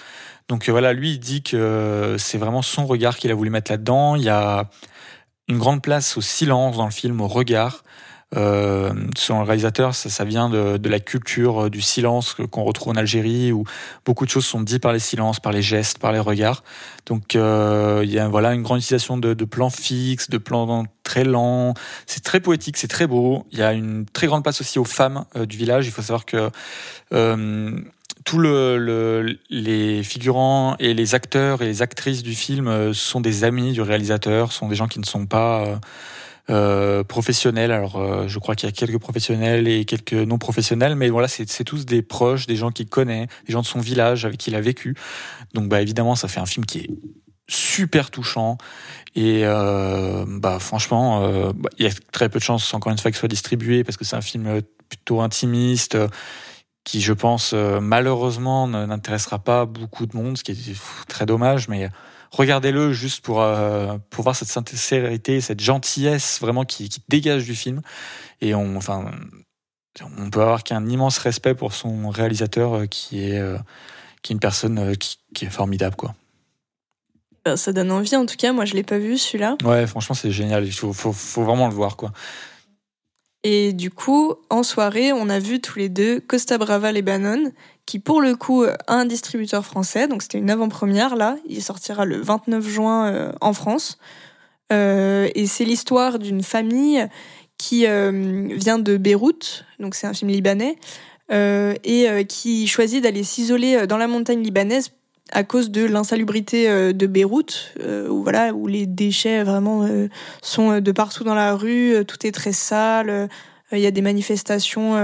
Donc 0.48 0.68
voilà, 0.68 0.92
lui 0.92 1.12
il 1.12 1.18
dit 1.18 1.42
que 1.42 2.16
c'est 2.18 2.38
vraiment 2.38 2.62
son 2.62 2.86
regard 2.86 3.16
qu'il 3.16 3.30
a 3.30 3.34
voulu 3.34 3.50
mettre 3.50 3.70
là-dedans. 3.70 4.14
Il 4.14 4.22
y 4.22 4.28
a 4.28 4.70
une 5.48 5.58
grande 5.58 5.82
place 5.82 6.16
au 6.16 6.20
silence 6.20 6.76
dans 6.76 6.84
le 6.84 6.92
film, 6.92 7.20
au 7.20 7.28
regard. 7.28 7.82
Euh, 8.35 8.92
selon 9.16 9.38
le 9.40 9.47
réalisateur, 9.47 9.95
ça, 9.95 10.11
ça 10.11 10.25
vient 10.25 10.49
de, 10.49 10.78
de, 10.78 10.88
la 10.88 10.99
culture 10.99 11.71
du 11.71 11.80
silence 11.80 12.35
qu'on 12.50 12.64
retrouve 12.64 12.92
en 12.92 12.97
Algérie, 12.97 13.52
où 13.52 13.64
beaucoup 14.04 14.25
de 14.25 14.30
choses 14.30 14.45
sont 14.45 14.61
dites 14.61 14.83
par 14.83 14.92
les 14.92 14.99
silences, 14.99 15.38
par 15.38 15.52
les 15.52 15.62
gestes, 15.62 15.99
par 15.99 16.11
les 16.11 16.18
regards. 16.18 16.64
Donc 17.06 17.37
euh, 17.37 18.02
il 18.02 18.11
y 18.11 18.18
a 18.18 18.26
voilà 18.26 18.52
une 18.52 18.62
grande 18.62 18.78
utilisation 18.78 19.16
de, 19.16 19.33
de 19.33 19.45
plans 19.45 19.71
fixes, 19.71 20.28
de 20.28 20.38
plans 20.38 20.87
très 21.04 21.23
lents. 21.23 21.75
C'est 22.06 22.25
très 22.25 22.40
poétique, 22.40 22.76
c'est 22.76 22.88
très 22.88 23.06
beau. 23.06 23.47
Il 23.52 23.59
y 23.59 23.62
a 23.62 23.73
une 23.73 24.06
très 24.06 24.26
grande 24.26 24.42
place 24.42 24.61
aussi 24.61 24.80
aux 24.80 24.85
femmes 24.85 25.25
euh, 25.37 25.47
du 25.47 25.56
village. 25.56 25.87
Il 25.87 25.92
faut 25.92 26.02
savoir 26.02 26.26
que 26.26 26.50
euh, 27.12 27.78
tous 28.25 28.38
le, 28.38 28.76
le, 28.76 29.38
les 29.50 30.02
figurants 30.02 30.75
et 30.80 30.95
les 30.95 31.14
acteurs 31.14 31.62
et 31.62 31.66
les 31.66 31.80
actrices 31.80 32.25
du 32.25 32.35
film 32.35 32.66
euh, 32.66 32.92
sont 32.92 33.21
des 33.21 33.45
amis 33.45 33.73
du 33.73 33.83
réalisateur, 33.83 34.50
sont 34.50 34.68
des 34.68 34.75
gens 34.75 34.88
qui 34.88 34.99
ne 34.99 35.06
sont 35.06 35.26
pas 35.26 35.78
euh, 36.48 37.02
professionnels. 37.02 37.72
Alors, 37.72 37.96
euh, 37.96 38.28
je 38.28 38.38
crois 38.38 38.54
qu'il 38.54 38.68
y 38.68 38.70
a 38.70 38.72
quelques 38.72 38.98
professionnels 38.98 39.66
et 39.66 39.84
quelques 39.84 40.12
non 40.12 40.38
professionnels, 40.38 40.94
mais 40.94 41.08
voilà, 41.08 41.26
c'est 41.28 41.64
tous 41.64 41.86
des 41.86 42.02
proches, 42.02 42.46
des 42.46 42.56
gens 42.56 42.70
qu'il 42.70 42.88
connaît, 42.88 43.26
des 43.46 43.52
gens 43.52 43.62
de 43.62 43.66
son 43.66 43.80
village 43.80 44.24
avec 44.24 44.38
qui 44.38 44.50
il 44.50 44.56
a 44.56 44.60
vécu. 44.60 44.94
Donc, 45.54 45.68
bah 45.68 45.82
évidemment, 45.82 46.14
ça 46.14 46.28
fait 46.28 46.40
un 46.40 46.46
film 46.46 46.64
qui 46.64 46.78
est 46.78 46.90
super 47.48 48.10
touchant 48.10 48.58
et 49.14 49.42
euh, 49.44 50.24
bah 50.26 50.58
franchement 50.58 51.22
euh, 51.22 51.52
bah, 51.54 51.70
il 51.78 51.86
y 51.86 51.88
a 51.88 51.92
très 52.10 52.28
peu 52.28 52.40
de 52.40 52.44
chances 52.44 52.74
encore 52.74 52.90
une 52.90 52.98
fois 52.98 53.12
qu'il 53.12 53.18
soit 53.18 53.28
distribué 53.28 53.84
parce 53.84 53.96
que 53.96 54.04
c'est 54.04 54.16
un 54.16 54.20
film 54.20 54.62
plutôt 54.88 55.20
intimiste 55.20 55.96
qui 56.82 57.00
je 57.00 57.12
pense 57.12 57.52
malheureusement 57.52 58.66
n'intéressera 58.66 59.38
pas 59.38 59.64
beaucoup 59.64 60.06
de 60.06 60.16
monde 60.16 60.36
ce 60.36 60.42
qui 60.42 60.50
est 60.50 61.06
très 61.06 61.24
dommage 61.24 61.68
mais 61.68 61.88
regardez-le 62.30 62.92
juste 62.92 63.25
pour, 63.25 63.42
euh, 63.42 63.97
pour 64.11 64.25
voir 64.25 64.37
cette 64.37 64.49
sincérité, 64.49 65.40
cette 65.40 65.61
gentillesse 65.61 66.40
vraiment 66.40 66.64
qui, 66.64 66.88
qui 66.88 67.02
dégage 67.09 67.45
du 67.45 67.54
film. 67.54 67.83
Et 68.40 68.54
on, 68.54 68.76
enfin, 68.76 69.11
on 70.18 70.30
peut 70.30 70.42
avoir 70.42 70.64
qu'un 70.64 70.87
immense 70.87 71.18
respect 71.18 71.54
pour 71.54 71.73
son 71.75 72.09
réalisateur 72.11 72.75
euh, 72.75 72.87
qui 72.87 73.25
est, 73.25 73.38
euh, 73.38 73.59
qui 74.23 74.33
est 74.33 74.35
une 74.35 74.40
personne 74.40 74.97
qui, 74.97 75.18
est 75.42 75.50
formidable, 75.50 75.97
quoi. 75.97 76.14
Ça 77.54 77.73
donne 77.73 77.92
envie, 77.92 78.16
en 78.16 78.26
tout 78.26 78.35
cas. 78.37 78.52
Moi, 78.52 78.64
je 78.64 78.75
l'ai 78.75 78.83
pas 78.83 78.99
vu 78.99 79.16
celui-là. 79.16 79.56
Ouais, 79.62 79.87
franchement, 79.87 80.16
c'est 80.16 80.33
génial. 80.33 80.66
Il 80.66 80.73
faut, 80.73 80.92
faut, 80.92 81.12
faut, 81.12 81.45
vraiment 81.45 81.68
le 81.68 81.75
voir, 81.75 81.97
quoi. 81.97 82.11
Et 83.48 83.72
du 83.72 83.90
coup, 83.90 84.34
en 84.50 84.64
soirée, 84.64 85.12
on 85.12 85.28
a 85.28 85.38
vu 85.38 85.60
tous 85.60 85.78
les 85.78 85.88
deux 85.88 86.18
Costa 86.18 86.58
Brava 86.58 86.90
Lebanon, 86.90 87.52
qui 87.86 88.00
pour 88.00 88.20
le 88.20 88.34
coup 88.34 88.64
a 88.64 88.76
un 88.88 89.04
distributeur 89.04 89.64
français. 89.64 90.08
Donc 90.08 90.22
c'était 90.22 90.38
une 90.38 90.50
avant-première 90.50 91.14
là. 91.14 91.36
Il 91.48 91.62
sortira 91.62 92.04
le 92.04 92.20
29 92.20 92.66
juin 92.66 93.32
en 93.40 93.52
France. 93.52 93.98
Euh, 94.72 95.28
et 95.34 95.46
c'est 95.46 95.64
l'histoire 95.64 96.18
d'une 96.18 96.42
famille 96.42 97.06
qui 97.58 97.86
euh, 97.86 98.48
vient 98.52 98.78
de 98.78 98.96
Beyrouth, 98.96 99.64
donc 99.78 99.94
c'est 99.94 100.06
un 100.06 100.12
film 100.12 100.30
libanais, 100.30 100.76
euh, 101.32 101.74
et 101.84 102.26
qui 102.26 102.66
choisit 102.66 103.02
d'aller 103.02 103.24
s'isoler 103.24 103.86
dans 103.86 103.96
la 103.96 104.08
montagne 104.08 104.42
libanaise 104.42 104.90
à 105.33 105.45
cause 105.45 105.71
de 105.71 105.85
l'insalubrité 105.85 106.92
de 106.92 107.06
Beyrouth, 107.06 107.75
où 108.09 108.23
voilà, 108.23 108.54
où 108.54 108.66
les 108.66 108.87
déchets 108.87 109.42
vraiment 109.42 109.88
sont 110.40 110.80
de 110.80 110.92
partout 110.92 111.25
dans 111.25 111.35
la 111.35 111.54
rue, 111.54 112.04
tout 112.06 112.26
est 112.26 112.33
très 112.33 112.52
sale, 112.52 113.28
il 113.73 113.80
y 113.80 113.87
a 113.87 113.90
des 113.90 114.02
manifestations 114.02 114.97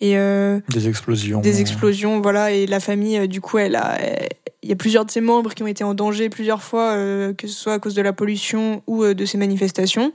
et 0.00 0.14
des 0.14 0.88
explosions, 0.88 1.40
des 1.40 1.60
explosions, 1.60 2.20
voilà, 2.20 2.52
et 2.52 2.66
la 2.66 2.80
famille 2.80 3.26
du 3.26 3.40
coup 3.40 3.58
elle 3.58 3.76
a 3.76 3.98
il 4.62 4.68
y 4.68 4.72
a 4.72 4.76
plusieurs 4.76 5.04
de 5.04 5.10
ses 5.10 5.20
membres 5.20 5.54
qui 5.54 5.62
ont 5.62 5.66
été 5.66 5.84
en 5.84 5.94
danger 5.94 6.28
plusieurs 6.28 6.62
fois, 6.62 6.92
euh, 6.92 7.34
que 7.34 7.48
ce 7.48 7.54
soit 7.54 7.74
à 7.74 7.78
cause 7.78 7.94
de 7.94 8.02
la 8.02 8.12
pollution 8.12 8.82
ou 8.86 9.02
euh, 9.02 9.14
de 9.14 9.24
ces 9.24 9.36
manifestations. 9.36 10.12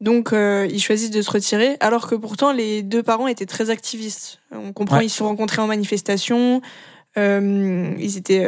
Donc 0.00 0.32
euh, 0.32 0.66
ils 0.70 0.80
choisissent 0.80 1.10
de 1.10 1.22
se 1.22 1.30
retirer, 1.30 1.76
alors 1.80 2.08
que 2.08 2.14
pourtant 2.14 2.52
les 2.52 2.82
deux 2.82 3.02
parents 3.02 3.26
étaient 3.26 3.46
très 3.46 3.68
activistes. 3.68 4.40
On 4.52 4.72
comprend, 4.72 5.00
ils 5.00 5.10
se 5.10 5.18
sont 5.18 5.26
rencontrés 5.26 5.60
en 5.60 5.66
manifestation, 5.66 6.62
ils 7.18 8.16
étaient 8.16 8.46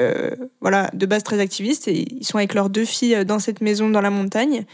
voilà 0.60 0.90
de 0.92 1.06
base 1.06 1.22
très 1.22 1.40
activistes 1.40 1.88
et 1.88 2.06
ils 2.12 2.24
sont 2.24 2.38
avec 2.38 2.54
leurs 2.54 2.70
deux 2.70 2.84
filles 2.84 3.24
dans 3.24 3.38
cette 3.38 3.60
maison 3.60 3.88
dans 3.88 4.00
la 4.00 4.10
montagne. 4.10 4.64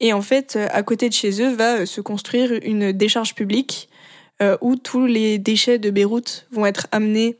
Et 0.00 0.12
en 0.12 0.22
fait, 0.22 0.58
à 0.70 0.82
côté 0.82 1.08
de 1.08 1.14
chez 1.14 1.42
eux 1.42 1.54
va 1.54 1.86
se 1.86 2.00
construire 2.00 2.52
une 2.62 2.92
décharge 2.92 3.34
publique 3.34 3.88
où 4.60 4.76
tous 4.76 5.06
les 5.06 5.38
déchets 5.38 5.78
de 5.78 5.90
Beyrouth 5.90 6.46
vont 6.52 6.66
être 6.66 6.86
amenés 6.92 7.36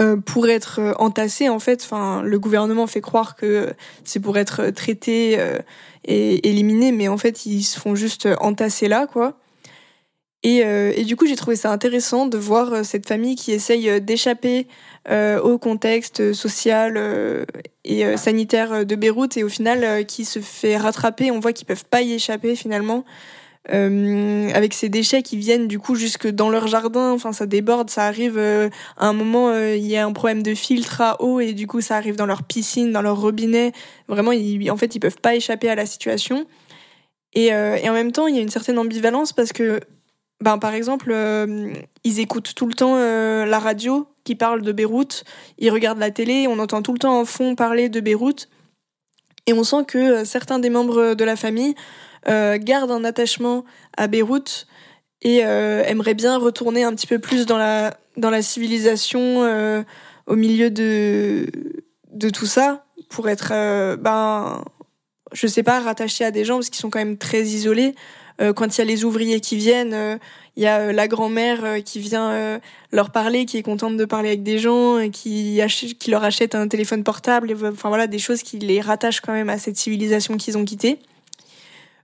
euh, 0.00 0.16
pour 0.16 0.48
être 0.48 0.78
euh, 0.80 0.92
entassés 0.98 1.50
en 1.50 1.58
fait. 1.58 1.82
Enfin, 1.84 2.22
le 2.22 2.38
gouvernement 2.38 2.86
fait 2.86 3.02
croire 3.02 3.36
que 3.36 3.74
c'est 4.02 4.20
pour 4.20 4.38
être 4.38 4.70
traité 4.70 5.38
euh, 5.38 5.58
et 6.04 6.48
éliminé, 6.48 6.90
mais 6.90 7.08
en 7.08 7.18
fait 7.18 7.44
ils 7.44 7.62
se 7.62 7.78
font 7.78 7.94
juste 7.94 8.26
entasser 8.40 8.88
là, 8.88 9.06
quoi. 9.06 9.38
Et, 10.42 10.60
et 10.60 11.04
du 11.04 11.16
coup, 11.16 11.26
j'ai 11.26 11.36
trouvé 11.36 11.54
ça 11.54 11.70
intéressant 11.70 12.26
de 12.26 12.38
voir 12.38 12.82
cette 12.82 13.06
famille 13.06 13.34
qui 13.34 13.52
essaye 13.52 14.00
d'échapper 14.00 14.66
au 15.10 15.58
contexte 15.58 16.32
social 16.32 17.46
et 17.84 18.16
sanitaire 18.16 18.86
de 18.86 18.94
Beyrouth 18.94 19.36
et 19.36 19.44
au 19.44 19.50
final 19.50 20.06
qui 20.06 20.24
se 20.24 20.38
fait 20.38 20.78
rattraper. 20.78 21.30
On 21.30 21.40
voit 21.40 21.52
qu'ils 21.52 21.66
peuvent 21.66 21.84
pas 21.84 22.00
y 22.00 22.14
échapper 22.14 22.56
finalement. 22.56 23.04
Euh, 23.68 24.50
avec 24.54 24.72
ces 24.72 24.88
déchets 24.88 25.22
qui 25.22 25.36
viennent 25.36 25.68
du 25.68 25.78
coup 25.78 25.94
jusque 25.94 26.26
dans 26.26 26.48
leur 26.48 26.66
jardin. 26.66 27.12
Enfin, 27.12 27.32
ça 27.32 27.46
déborde, 27.46 27.90
ça 27.90 28.06
arrive 28.06 28.38
euh, 28.38 28.70
à 28.96 29.06
un 29.06 29.12
moment, 29.12 29.50
euh, 29.50 29.76
il 29.76 29.86
y 29.86 29.96
a 29.96 30.06
un 30.06 30.12
problème 30.12 30.42
de 30.42 30.54
filtre 30.54 31.00
à 31.02 31.22
eau 31.22 31.40
et 31.40 31.52
du 31.52 31.66
coup, 31.66 31.80
ça 31.80 31.96
arrive 31.96 32.16
dans 32.16 32.26
leur 32.26 32.42
piscine, 32.42 32.90
dans 32.90 33.02
leur 33.02 33.20
robinet. 33.20 33.72
Vraiment, 34.08 34.32
ils, 34.32 34.70
en 34.70 34.76
fait, 34.76 34.94
ils 34.94 35.00
peuvent 35.00 35.20
pas 35.20 35.34
échapper 35.34 35.68
à 35.68 35.74
la 35.74 35.86
situation. 35.86 36.46
Et 37.34 37.54
en 37.54 37.92
même 37.92 38.10
temps, 38.10 38.26
il 38.26 38.34
y 38.34 38.38
a 38.40 38.42
une 38.42 38.48
certaine 38.48 38.76
ambivalence 38.76 39.32
parce 39.32 39.52
que, 39.52 39.80
ben, 40.40 40.58
par 40.58 40.74
exemple, 40.74 41.14
ils 42.04 42.20
écoutent 42.20 42.54
tout 42.54 42.66
le 42.66 42.74
temps 42.74 42.96
la 42.96 43.58
radio 43.58 44.08
qui 44.24 44.34
parle 44.34 44.62
de 44.62 44.72
Beyrouth, 44.72 45.24
ils 45.58 45.70
regardent 45.70 45.98
la 45.98 46.10
télé, 46.10 46.46
on 46.48 46.58
entend 46.58 46.82
tout 46.82 46.92
le 46.92 46.98
temps 46.98 47.18
en 47.18 47.24
fond 47.24 47.54
parler 47.54 47.88
de 47.88 48.00
Beyrouth. 48.00 48.48
Et 49.46 49.52
on 49.52 49.64
sent 49.64 49.84
que 49.86 50.24
certains 50.24 50.58
des 50.58 50.70
membres 50.70 51.14
de 51.14 51.24
la 51.24 51.36
famille 51.36 51.74
euh, 52.28 52.58
garde 52.58 52.90
un 52.90 53.04
attachement 53.04 53.64
à 53.96 54.06
Beyrouth 54.06 54.66
et 55.22 55.44
euh, 55.44 55.82
aimerait 55.84 56.14
bien 56.14 56.36
retourner 56.38 56.84
un 56.84 56.94
petit 56.94 57.06
peu 57.06 57.18
plus 57.18 57.46
dans 57.46 57.56
la, 57.56 57.96
dans 58.16 58.30
la 58.30 58.42
civilisation 58.42 59.42
euh, 59.42 59.82
au 60.26 60.36
milieu 60.36 60.70
de, 60.70 61.46
de 62.12 62.30
tout 62.30 62.46
ça 62.46 62.84
pour 63.08 63.28
être, 63.28 63.48
ben, 63.96 64.64
je 65.32 65.46
sais 65.46 65.62
pas, 65.62 65.80
rattaché 65.80 66.24
à 66.24 66.30
des 66.30 66.44
gens 66.44 66.56
parce 66.56 66.70
qu'ils 66.70 66.80
sont 66.80 66.90
quand 66.90 67.00
même 67.00 67.18
très 67.18 67.42
isolés. 67.42 67.94
Quand 68.56 68.76
il 68.76 68.80
y 68.80 68.82
a 68.82 68.84
les 68.84 69.04
ouvriers 69.04 69.40
qui 69.40 69.56
viennent, 69.56 70.18
il 70.56 70.62
y 70.62 70.66
a 70.66 70.92
la 70.92 71.08
grand-mère 71.08 71.82
qui 71.84 72.00
vient 72.00 72.60
leur 72.90 73.10
parler, 73.10 73.44
qui 73.44 73.58
est 73.58 73.62
contente 73.62 73.96
de 73.96 74.04
parler 74.04 74.28
avec 74.28 74.42
des 74.42 74.58
gens, 74.58 75.10
qui, 75.10 75.60
leur 76.08 76.24
achète 76.24 76.54
un 76.54 76.66
téléphone 76.68 77.04
portable, 77.04 77.54
enfin 77.62 77.88
voilà, 77.88 78.06
des 78.06 78.18
choses 78.18 78.42
qui 78.42 78.58
les 78.58 78.80
rattachent 78.80 79.20
quand 79.20 79.32
même 79.32 79.50
à 79.50 79.58
cette 79.58 79.76
civilisation 79.76 80.36
qu'ils 80.36 80.56
ont 80.56 80.64
quittée. 80.64 81.00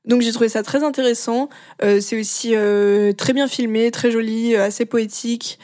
Donc 0.07 0.23
j'ai 0.23 0.33
trouvé 0.33 0.49
ça 0.49 0.63
très 0.63 0.85
intéressant. 0.85 1.49
Euh, 1.83 2.01
c'est 2.01 2.19
aussi 2.19 2.53
euh, 2.55 3.13
très 3.13 3.33
bien 3.33 3.49
filmé, 3.49 3.91
très 3.91 4.11
joli, 4.11 4.55
euh, 4.55 4.65
assez 4.65 4.87
poétique. 4.87 5.59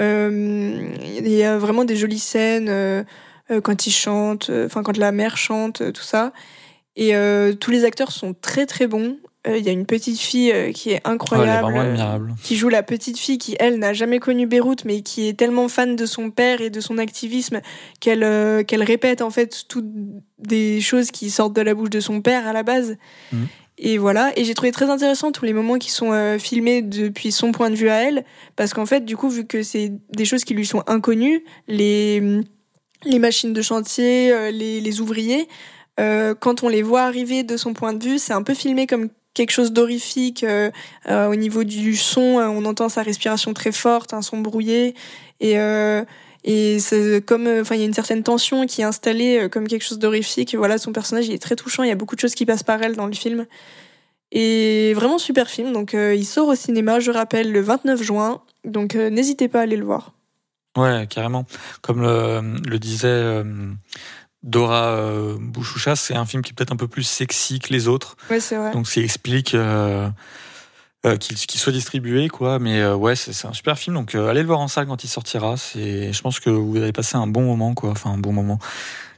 Il 0.00 1.28
y 1.28 1.42
a 1.42 1.58
vraiment 1.58 1.84
des 1.84 1.96
jolies 1.96 2.20
scènes 2.20 3.04
quand 3.64 3.86
ils 3.88 3.90
chantent, 3.90 4.48
enfin 4.64 4.84
quand 4.84 4.96
la 4.96 5.10
mère 5.10 5.36
chante, 5.36 5.92
tout 5.92 6.02
ça. 6.02 6.32
Et 7.00 7.14
tous 7.60 7.70
les 7.70 7.84
acteurs 7.84 8.10
sont 8.10 8.34
très 8.34 8.66
très 8.66 8.88
bons. 8.88 9.18
Il 9.46 9.64
y 9.64 9.68
a 9.68 9.72
une 9.72 9.86
petite 9.86 10.18
fille 10.18 10.52
qui 10.74 10.90
est 10.90 11.00
incroyable, 11.04 12.34
qui 12.42 12.56
joue 12.56 12.68
la 12.68 12.82
petite 12.82 13.18
fille 13.18 13.38
qui 13.38 13.56
elle 13.60 13.78
n'a 13.78 13.92
jamais 13.92 14.18
connu 14.18 14.46
Beyrouth, 14.46 14.84
mais 14.84 15.02
qui 15.02 15.28
est 15.28 15.32
tellement 15.32 15.68
fan 15.68 15.94
de 15.94 16.06
son 16.06 16.30
père 16.30 16.60
et 16.60 16.70
de 16.70 16.80
son 16.80 16.98
activisme 16.98 17.60
qu'elle 18.00 18.64
qu'elle 18.66 18.82
répète 18.82 19.22
en 19.22 19.30
fait 19.30 19.64
toutes 19.68 19.88
des 20.40 20.80
choses 20.80 21.12
qui 21.12 21.30
sortent 21.30 21.54
de 21.54 21.62
la 21.62 21.72
bouche 21.72 21.90
de 21.90 22.00
son 22.00 22.20
père 22.20 22.46
à 22.48 22.52
la 22.52 22.64
base. 22.64 22.96
Mmh. 23.32 23.44
Et 23.80 23.96
voilà, 23.96 24.32
et 24.36 24.44
j'ai 24.44 24.54
trouvé 24.54 24.72
très 24.72 24.90
intéressant 24.90 25.30
tous 25.30 25.44
les 25.44 25.52
moments 25.52 25.78
qui 25.78 25.92
sont 25.92 26.12
euh, 26.12 26.38
filmés 26.38 26.82
depuis 26.82 27.30
son 27.30 27.52
point 27.52 27.70
de 27.70 27.76
vue 27.76 27.88
à 27.88 28.02
elle, 28.02 28.24
parce 28.56 28.74
qu'en 28.74 28.86
fait, 28.86 29.04
du 29.04 29.16
coup, 29.16 29.28
vu 29.28 29.46
que 29.46 29.62
c'est 29.62 29.92
des 30.12 30.24
choses 30.24 30.42
qui 30.42 30.54
lui 30.54 30.66
sont 30.66 30.82
inconnues, 30.88 31.44
les, 31.68 32.40
les 33.04 33.18
machines 33.20 33.52
de 33.52 33.62
chantier, 33.62 34.32
euh, 34.32 34.50
les, 34.50 34.80
les, 34.80 35.00
ouvriers, 35.00 35.46
euh, 35.98 36.34
quand 36.34 36.62
on 36.62 36.68
les 36.68 36.82
voit 36.82 37.02
arriver 37.02 37.42
de 37.42 37.56
son 37.56 37.74
point 37.74 37.92
de 37.92 38.02
vue, 38.02 38.18
c'est 38.18 38.32
un 38.32 38.42
peu 38.42 38.54
filmé 38.54 38.86
comme 38.86 39.08
quelque 39.34 39.50
chose 39.50 39.72
d'horrifique. 39.72 40.44
au 41.08 41.34
niveau 41.36 41.64
du 41.64 41.96
son, 41.96 42.20
on 42.20 42.64
entend 42.64 42.88
sa 42.88 43.02
respiration 43.02 43.54
très 43.54 43.72
forte, 43.72 44.12
un 44.12 44.22
son 44.22 44.38
brouillé, 44.38 44.94
et 45.40 45.56
comme, 47.26 47.46
euh, 47.46 47.60
enfin, 47.60 47.74
il 47.74 47.80
y 47.80 47.82
a 47.82 47.86
une 47.86 47.94
certaine 47.94 48.22
tension 48.22 48.66
qui 48.66 48.80
est 48.80 48.84
installée 48.84 49.38
euh, 49.38 49.48
comme 49.48 49.66
quelque 49.66 49.84
chose 49.84 49.98
d'horrifique. 49.98 50.54
Voilà, 50.54 50.78
son 50.78 50.92
personnage, 50.92 51.26
il 51.26 51.34
est 51.34 51.42
très 51.42 51.56
touchant. 51.56 51.82
Il 51.82 51.88
y 51.88 51.92
a 51.92 51.96
beaucoup 51.96 52.14
de 52.14 52.20
choses 52.20 52.34
qui 52.34 52.46
passent 52.46 52.62
par 52.62 52.82
elle 52.82 52.96
dans 52.96 53.06
le 53.06 53.12
film. 53.12 53.46
Et 54.30 54.92
vraiment 54.94 55.18
super 55.18 55.48
film. 55.48 55.72
Donc, 55.72 55.94
euh, 55.94 56.14
il 56.14 56.24
sort 56.24 56.48
au 56.48 56.54
cinéma, 56.54 57.00
je 57.00 57.10
rappelle, 57.10 57.52
le 57.52 57.60
29 57.60 58.02
juin. 58.02 58.42
Donc, 58.64 58.94
n'hésitez 58.94 59.48
pas 59.48 59.60
à 59.60 59.62
aller 59.62 59.76
le 59.76 59.84
voir. 59.84 60.12
Ouais, 60.76 61.06
carrément. 61.08 61.44
Comme 61.82 62.02
le, 62.02 62.78
disait 62.78 63.42
Dora 64.42 64.96
Bouchoucha, 65.38 65.96
c'est 65.96 66.14
un 66.14 66.24
film 66.24 66.42
qui 66.42 66.52
est 66.52 66.54
peut-être 66.54 66.72
un 66.72 66.76
peu 66.76 66.88
plus 66.88 67.02
sexy 67.02 67.58
que 67.58 67.72
les 67.72 67.88
autres. 67.88 68.16
Ouais, 68.30 68.40
c'est 68.40 68.56
vrai. 68.56 68.70
Donc, 68.70 68.86
ça 68.86 69.00
explique 69.00 69.56
euh, 71.06 71.16
qu'il 71.16 71.60
soit 71.60 71.72
distribué 71.72 72.28
quoi. 72.28 72.58
Mais 72.58 72.80
euh, 72.80 72.96
ouais 72.96 73.14
c'est 73.14 73.46
un 73.46 73.52
super 73.52 73.78
film. 73.78 73.94
Donc 73.94 74.16
euh, 74.16 74.28
allez 74.28 74.40
le 74.40 74.48
voir 74.48 74.58
en 74.58 74.66
salle 74.66 74.86
quand 74.86 75.04
il 75.04 75.08
sortira. 75.08 75.56
C'est 75.56 76.12
je 76.12 76.22
pense 76.22 76.40
que 76.40 76.50
vous 76.50 76.76
allez 76.76 76.92
passer 76.92 77.16
un 77.16 77.28
bon 77.28 77.42
moment 77.42 77.74
quoi. 77.74 77.90
Enfin 77.90 78.10
un 78.10 78.18
bon 78.18 78.32
moment. 78.32 78.58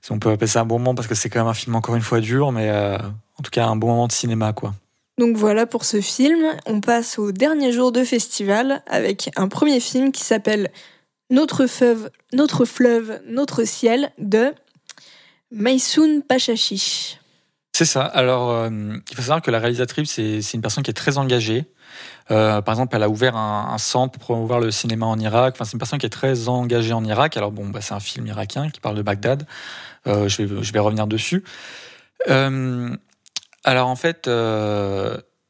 Si 0.02 0.12
on 0.12 0.18
peut 0.18 0.30
appeler 0.30 0.46
ça 0.46 0.60
un 0.60 0.66
bon 0.66 0.78
moment 0.78 0.94
parce 0.94 1.08
que 1.08 1.14
c'est 1.14 1.30
quand 1.30 1.40
même 1.40 1.48
un 1.48 1.54
film 1.54 1.74
encore 1.74 1.96
une 1.96 2.02
fois 2.02 2.20
dur 2.20 2.52
mais 2.52 2.70
en 2.70 3.42
tout 3.42 3.50
cas 3.50 3.66
un 3.66 3.76
bon 3.76 3.88
moment 3.88 4.08
de 4.08 4.12
cinéma 4.12 4.52
quoi. 4.52 4.74
Donc 5.18 5.36
voilà 5.36 5.66
pour 5.66 5.84
ce 5.84 6.02
film. 6.02 6.44
On 6.66 6.80
passe 6.80 7.18
au 7.18 7.32
dernier 7.32 7.72
jour 7.72 7.92
de 7.92 8.04
festival 8.04 8.82
avec 8.86 9.30
un 9.36 9.48
premier 9.48 9.80
film 9.80 10.12
qui 10.12 10.22
s'appelle 10.22 10.70
Notre 11.30 11.66
fleuve 11.66 12.10
Notre 12.34 12.66
fleuve 12.66 13.20
Notre 13.26 13.64
ciel 13.64 14.12
de 14.18 14.52
Maysoun 15.50 16.22
Pachachi 16.22 17.18
c'est 17.80 17.86
ça. 17.86 18.02
Alors, 18.02 18.50
euh, 18.50 18.68
il 19.10 19.16
faut 19.16 19.22
savoir 19.22 19.40
que 19.40 19.50
la 19.50 19.58
réalisatrice, 19.58 20.12
c'est 20.12 20.52
une 20.52 20.60
personne 20.60 20.82
qui 20.82 20.90
est 20.90 20.92
très 20.92 21.16
engagée. 21.16 21.64
Euh, 22.30 22.60
par 22.60 22.74
exemple, 22.74 22.94
elle 22.94 23.02
a 23.02 23.08
ouvert 23.08 23.36
un, 23.36 23.78
centre 23.78 24.12
pour 24.12 24.20
promouvoir 24.20 24.60
le 24.60 24.70
cinéma 24.70 25.06
en 25.06 25.18
Irak. 25.18 25.54
Enfin, 25.56 25.64
c'est 25.64 25.72
une 25.72 25.78
personne 25.78 25.98
qui 25.98 26.04
est 26.04 26.10
très 26.10 26.50
engagée 26.50 26.92
en 26.92 27.02
Irak. 27.06 27.38
Alors 27.38 27.52
bon, 27.52 27.70
bah, 27.70 27.80
c'est 27.80 27.94
un 27.94 28.00
film 28.00 28.26
irakien 28.26 28.68
qui 28.68 28.80
parle 28.80 28.96
de 28.96 29.02
Bagdad. 29.02 29.46
Euh, 30.06 30.28
je, 30.28 30.42
vais, 30.42 30.78
revenir 30.78 31.06
dessus. 31.06 31.42
alors 32.26 33.88
en 33.88 33.96
fait, 33.96 34.28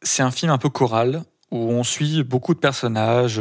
c'est 0.03 0.23
un 0.23 0.31
film 0.31 0.53
un 0.53 0.59
peu 0.59 0.69
choral 0.69 1.25
où 1.51 1.59
on 1.73 1.83
suit 1.83 2.23
beaucoup 2.23 2.55
de 2.55 2.61
personnages, 2.61 3.41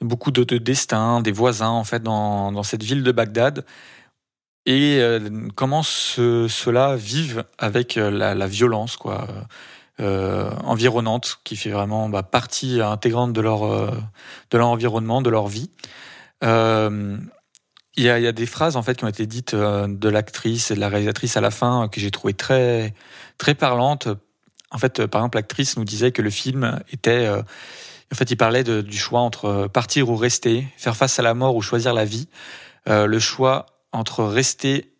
beaucoup 0.00 0.30
de, 0.30 0.44
de, 0.44 0.58
destins, 0.58 1.20
des 1.20 1.32
voisins 1.32 1.70
en 1.70 1.82
fait 1.82 2.00
dans 2.00 2.62
cette 2.62 2.84
ville 2.84 3.02
de 3.02 3.10
Bagdad 3.10 3.64
et 4.66 4.98
euh, 5.00 5.48
comment 5.54 5.82
ceux-là 5.82 6.96
vivent 6.96 7.44
avec 7.58 7.96
euh, 7.96 8.10
la, 8.10 8.46
violence 8.46 8.96
quoi 8.96 9.26
euh, 10.00 10.50
environnante 10.64 11.38
qui 11.44 11.56
fait 11.56 11.70
vraiment 11.70 12.08
bah, 12.08 12.22
partie 12.22 12.80
intégrante 12.80 13.32
de 13.32 13.40
leur 13.40 13.90
de 14.50 14.58
leur 14.58 14.68
environnement, 14.68 15.22
de 15.22 15.30
leur 15.30 15.48
vie. 15.48 15.70
il 16.42 16.48
y, 17.96 18.08
a, 18.08 18.18
y 18.18 18.26
a 18.26 18.32
des 18.32 18.46
phrases 18.46 18.76
en 18.76 18.82
fait 18.82 18.96
qui 18.96 19.04
ont 19.04 19.08
été 19.08 19.26
dites 19.26 19.54
de 19.54 20.08
l'actrice 20.08 20.70
et 20.70 20.74
de 20.74 20.80
la 20.80 20.88
réalisatrice 20.88 21.36
à 21.36 21.40
la 21.40 21.50
fin 21.50 21.88
que 21.88 22.00
j'ai 22.00 22.10
trouvé 22.10 22.34
très 22.34 22.94
très 23.38 23.54
parlantes. 23.54 24.08
En 24.70 24.78
fait, 24.78 25.06
par 25.06 25.20
exemple, 25.20 25.38
l'actrice 25.38 25.76
nous 25.76 25.84
disait 25.84 26.10
que 26.10 26.22
le 26.22 26.30
film 26.30 26.80
était 26.90 27.28
en 28.12 28.16
fait, 28.16 28.30
il 28.30 28.36
parlait 28.36 28.64
de, 28.64 28.80
du 28.80 28.96
choix 28.96 29.20
entre 29.20 29.68
partir 29.72 30.08
ou 30.08 30.16
rester, 30.16 30.66
faire 30.76 30.96
face 30.96 31.18
à 31.18 31.22
la 31.22 31.34
mort 31.34 31.56
ou 31.56 31.62
choisir 31.62 31.94
la 31.94 32.04
vie. 32.04 32.28
Euh, 32.88 33.06
le 33.06 33.18
choix 33.18 33.66
entre 33.94 34.24
rester 34.24 34.90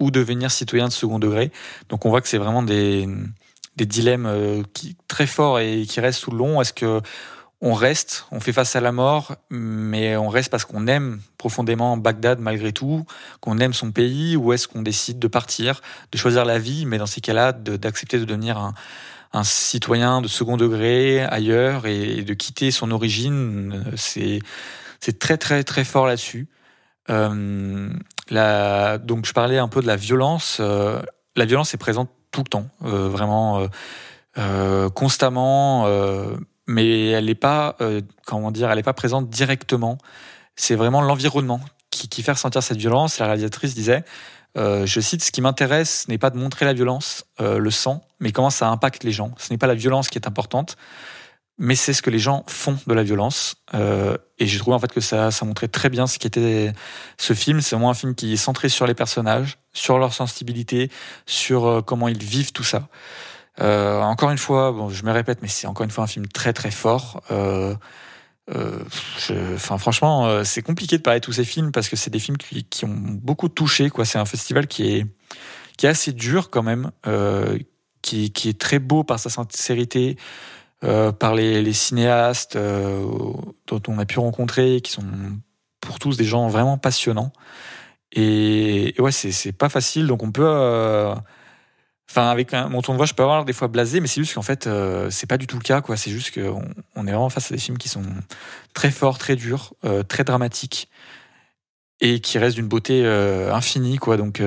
ou 0.00 0.10
devenir 0.10 0.50
citoyen 0.50 0.88
de 0.88 0.92
second 0.92 1.18
degré. 1.18 1.52
Donc 1.88 2.04
on 2.04 2.10
voit 2.10 2.20
que 2.20 2.28
c'est 2.28 2.38
vraiment 2.38 2.62
des, 2.62 3.08
des 3.76 3.86
dilemmes 3.86 4.26
euh, 4.26 4.62
très 5.08 5.26
forts 5.26 5.60
et 5.60 5.86
qui 5.86 6.00
restent 6.00 6.24
tout 6.24 6.30
le 6.30 6.38
long. 6.38 6.60
Est-ce 6.60 6.72
que 6.72 7.00
on 7.62 7.74
reste, 7.74 8.24
on 8.30 8.40
fait 8.40 8.54
face 8.54 8.74
à 8.74 8.80
la 8.80 8.90
mort, 8.90 9.36
mais 9.50 10.16
on 10.16 10.30
reste 10.30 10.50
parce 10.50 10.64
qu'on 10.64 10.86
aime 10.86 11.20
profondément 11.36 11.98
Bagdad 11.98 12.40
malgré 12.40 12.72
tout, 12.72 13.04
qu'on 13.40 13.58
aime 13.58 13.74
son 13.74 13.92
pays, 13.92 14.34
ou 14.34 14.54
est-ce 14.54 14.66
qu'on 14.66 14.80
décide 14.80 15.18
de 15.18 15.28
partir, 15.28 15.82
de 16.10 16.16
choisir 16.16 16.46
la 16.46 16.58
vie, 16.58 16.86
mais 16.86 16.96
dans 16.96 17.04
ces 17.04 17.20
cas-là, 17.20 17.52
d'accepter 17.52 18.18
de, 18.18 18.24
devenir 18.24 18.56
un, 18.56 18.72
un, 19.34 19.44
citoyen 19.44 20.22
de 20.22 20.28
second 20.28 20.56
degré 20.56 21.20
ailleurs 21.20 21.86
et 21.86 22.22
de 22.22 22.32
quitter 22.32 22.70
son 22.70 22.90
origine, 22.92 23.84
c'est 23.94 24.38
c'est 25.00 25.18
très 25.18 25.36
très 25.36 25.62
très 25.62 25.84
fort 25.84 26.06
là-dessus. 26.06 26.46
Euh, 27.08 27.88
donc 28.98 29.26
je 29.26 29.32
parlais 29.32 29.58
un 29.58 29.68
peu 29.68 29.80
de 29.80 29.86
la 29.86 29.96
violence. 29.96 30.58
Euh, 30.60 31.00
la 31.36 31.44
violence 31.44 31.74
est 31.74 31.78
présente 31.78 32.10
tout 32.30 32.42
le 32.42 32.48
temps, 32.48 32.66
euh, 32.84 33.08
vraiment 33.08 33.66
constamment, 34.94 35.86
mais 36.66 37.08
elle 37.08 37.26
n'est 37.26 37.34
pas, 37.34 37.76
comment 38.26 38.50
dire, 38.50 38.70
elle 38.70 38.76
n'est 38.76 38.82
pas 38.82 38.92
présente 38.92 39.28
directement. 39.28 39.98
C'est 40.56 40.76
vraiment 40.76 41.00
l'environnement 41.00 41.60
qui, 41.90 42.08
qui 42.08 42.22
fait 42.22 42.32
ressentir 42.32 42.62
cette 42.62 42.78
violence. 42.78 43.18
La 43.18 43.26
réalisatrice 43.26 43.74
disait, 43.74 44.04
je 44.56 45.00
cite, 45.00 45.24
ce 45.24 45.32
qui 45.32 45.40
m'intéresse 45.40 46.06
n'est 46.08 46.18
pas 46.18 46.30
de 46.30 46.38
montrer 46.38 46.64
la 46.64 46.72
violence, 46.72 47.24
le 47.38 47.70
sang, 47.70 48.02
mais 48.20 48.32
comment 48.32 48.50
ça 48.50 48.68
impacte 48.68 49.04
les 49.04 49.12
gens. 49.12 49.32
Ce 49.38 49.52
n'est 49.52 49.58
pas 49.58 49.66
la 49.66 49.74
violence 49.74 50.08
qui 50.08 50.18
est 50.18 50.28
importante, 50.28 50.76
mais 51.62 51.74
c'est 51.74 51.92
ce 51.92 52.00
que 52.00 52.08
les 52.08 52.18
gens 52.18 52.42
font 52.48 52.78
de 52.86 52.94
la 52.94 53.02
violence. 53.02 53.56
Euh, 53.74 54.16
et 54.38 54.46
j'ai 54.46 54.58
trouvé 54.58 54.74
en 54.74 54.78
fait 54.78 54.90
que 54.90 55.02
ça, 55.02 55.30
ça 55.30 55.44
montrait 55.44 55.68
très 55.68 55.90
bien 55.90 56.06
ce 56.06 56.18
qu'était 56.18 56.72
ce 57.18 57.34
film. 57.34 57.60
C'est 57.60 57.76
vraiment 57.76 57.90
un 57.90 57.94
film 57.94 58.14
qui 58.14 58.32
est 58.32 58.38
centré 58.38 58.70
sur 58.70 58.86
les 58.86 58.94
personnages, 58.94 59.58
sur 59.74 59.98
leur 59.98 60.14
sensibilité, 60.14 60.90
sur 61.26 61.66
euh, 61.66 61.82
comment 61.82 62.08
ils 62.08 62.24
vivent 62.24 62.52
tout 62.52 62.64
ça. 62.64 62.88
Euh, 63.60 64.00
encore 64.00 64.30
une 64.30 64.38
fois, 64.38 64.72
bon, 64.72 64.88
je 64.88 65.04
me 65.04 65.12
répète, 65.12 65.40
mais 65.42 65.48
c'est 65.48 65.66
encore 65.66 65.84
une 65.84 65.90
fois 65.90 66.04
un 66.04 66.06
film 66.06 66.26
très 66.28 66.54
très 66.54 66.70
fort. 66.70 67.22
Euh, 67.30 67.74
euh 68.56 68.82
enfin, 69.54 69.76
franchement, 69.76 70.42
c'est 70.44 70.62
compliqué 70.62 70.96
de 70.96 71.02
parler 71.02 71.20
de 71.20 71.24
tous 71.26 71.32
ces 71.32 71.44
films 71.44 71.72
parce 71.72 71.90
que 71.90 71.96
c'est 71.96 72.10
des 72.10 72.18
films 72.18 72.38
qui, 72.38 72.64
qui, 72.64 72.86
ont 72.86 72.96
beaucoup 72.96 73.50
touché. 73.50 73.90
Quoi, 73.90 74.06
c'est 74.06 74.18
un 74.18 74.24
festival 74.24 74.66
qui 74.66 74.96
est 74.96 75.06
qui 75.76 75.84
est 75.84 75.90
assez 75.90 76.12
dur 76.12 76.48
quand 76.48 76.62
même, 76.62 76.90
qui, 78.02 78.32
qui 78.32 78.48
est 78.48 78.58
très 78.58 78.78
beau 78.78 79.04
par 79.04 79.18
sa 79.18 79.28
sincérité. 79.28 80.16
Euh, 80.82 81.12
par 81.12 81.34
les, 81.34 81.60
les 81.60 81.74
cinéastes 81.74 82.56
euh, 82.56 83.04
dont 83.66 83.82
on 83.86 83.98
a 83.98 84.06
pu 84.06 84.18
rencontrer, 84.18 84.80
qui 84.80 84.92
sont 84.92 85.04
pour 85.80 85.98
tous 85.98 86.16
des 86.16 86.24
gens 86.24 86.48
vraiment 86.48 86.78
passionnants. 86.78 87.32
Et, 88.12 88.94
ouais, 88.98 89.12
c'est 89.12 89.52
pas 89.52 89.68
facile, 89.68 90.06
donc 90.06 90.22
on 90.22 90.32
peut. 90.32 90.42
Euh, 90.42 91.14
enfin, 92.08 92.30
avec 92.30 92.52
mon 92.52 92.80
ton 92.80 92.92
de 92.92 92.96
voix, 92.96 93.04
je 93.06 93.12
peux 93.12 93.22
avoir 93.22 93.44
des 93.44 93.52
fois 93.52 93.68
blasé, 93.68 94.00
mais 94.00 94.06
c'est 94.06 94.22
juste 94.22 94.34
qu'en 94.34 94.42
fait, 94.42 94.68
c'est 95.10 95.28
pas 95.28 95.36
du 95.36 95.46
tout 95.46 95.56
le 95.56 95.62
cas, 95.62 95.82
quoi. 95.82 95.96
C'est 95.96 96.10
juste 96.10 96.34
qu'on 96.34 96.64
on 96.96 97.06
est 97.06 97.12
vraiment 97.12 97.28
face 97.28 97.52
à 97.52 97.54
des 97.54 97.60
films 97.60 97.78
qui 97.78 97.88
sont 97.90 98.04
très 98.74 98.90
forts, 98.90 99.18
très 99.18 99.36
durs, 99.36 99.74
très 100.08 100.24
dramatiques, 100.24 100.88
et 102.00 102.20
qui 102.20 102.38
restent 102.38 102.56
d'une 102.56 102.68
beauté 102.68 103.06
infinie, 103.06 103.98
quoi. 103.98 104.16
Donc, 104.16 104.42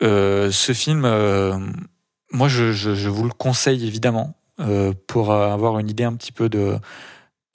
ce 0.00 0.72
film, 0.74 1.02
moi, 2.32 2.48
je, 2.48 2.72
je, 2.72 2.94
je, 2.94 3.08
vous 3.08 3.24
le 3.24 3.32
conseille 3.32 3.86
évidemment. 3.86 4.37
Euh, 4.60 4.92
pour 5.06 5.32
avoir 5.32 5.78
une 5.78 5.88
idée 5.88 6.04
un 6.04 6.14
petit 6.14 6.32
peu 6.32 6.48
de. 6.48 6.78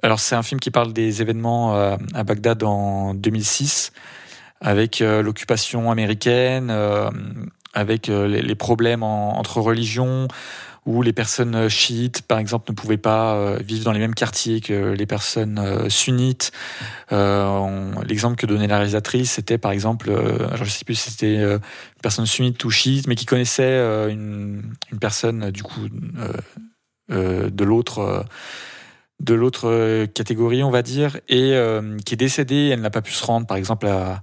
Alors, 0.03 0.19
c'est 0.19 0.35
un 0.35 0.43
film 0.43 0.59
qui 0.59 0.71
parle 0.71 0.93
des 0.93 1.21
événements 1.21 1.75
euh, 1.75 1.97
à 2.13 2.23
Bagdad 2.23 2.63
en 2.63 3.13
2006, 3.13 3.91
avec 4.61 5.01
euh, 5.01 5.21
l'occupation 5.21 5.91
américaine, 5.91 6.73
avec 7.73 8.07
les 8.07 8.55
problèmes 8.55 9.03
entre 9.03 9.59
religions, 9.59 10.27
où 10.85 11.01
les 11.01 11.13
personnes 11.13 11.69
chiites, 11.69 12.21
par 12.21 12.37
exemple, 12.37 12.71
ne 12.71 12.75
pouvaient 12.75 12.97
pas 12.97 13.55
vivre 13.57 13.85
dans 13.85 13.93
les 13.93 13.99
mêmes 13.99 14.13
quartiers 14.13 14.61
que 14.61 14.91
les 14.91 15.05
personnes 15.05 15.89
sunnites. 15.89 16.51
L'exemple 17.09 18.35
que 18.35 18.45
donnait 18.45 18.67
la 18.67 18.75
réalisatrice, 18.77 19.31
c'était 19.31 19.57
par 19.57 19.71
exemple, 19.71 20.11
alors 20.11 20.65
je 20.65 20.69
sais 20.69 20.85
plus 20.85 20.95
si 20.95 21.09
c'était 21.09 21.37
une 21.37 21.59
personne 22.03 22.27
sunnite 22.27 22.63
ou 22.63 22.69
chiite, 22.69 23.07
mais 23.07 23.15
qui 23.15 23.25
connaissait 23.25 23.79
une, 24.11 24.61
une 24.91 24.99
personne 24.99 25.49
du 25.49 25.63
coup 25.63 25.87
de 27.09 27.63
l'autre 27.63 27.99
euh, 27.99 28.23
de 29.19 29.33
l'autre 29.33 29.69
euh, 29.69 30.05
catégorie, 30.05 30.63
on 30.63 30.71
va 30.71 30.81
dire, 30.81 31.17
et 31.29 31.55
qui 32.05 32.13
est 32.13 32.17
décédée. 32.17 32.69
Elle 32.73 32.81
n'a 32.81 32.89
pas 32.89 33.01
pu 33.01 33.13
se 33.13 33.25
rendre, 33.25 33.47
par 33.47 33.57
exemple, 33.57 33.87
à, 33.87 34.21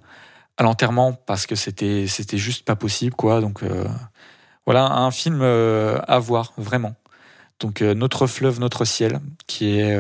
l'enterrement 0.61 1.15
parce 1.15 1.47
que 1.47 1.55
c'était 1.55 2.07
c'était 2.07 2.37
juste 2.37 2.67
pas 2.67 2.77
possible, 2.77 3.15
quoi. 3.15 3.41
Donc 3.41 3.63
voilà, 4.67 4.85
un 4.93 5.11
film 5.11 5.41
à 5.43 6.19
voir 6.19 6.53
vraiment. 6.59 6.95
Donc 7.61 7.81
notre 7.81 8.27
fleuve, 8.27 8.61
notre 8.61 8.85
ciel, 8.85 9.21
qui 9.47 9.79
est 9.79 9.99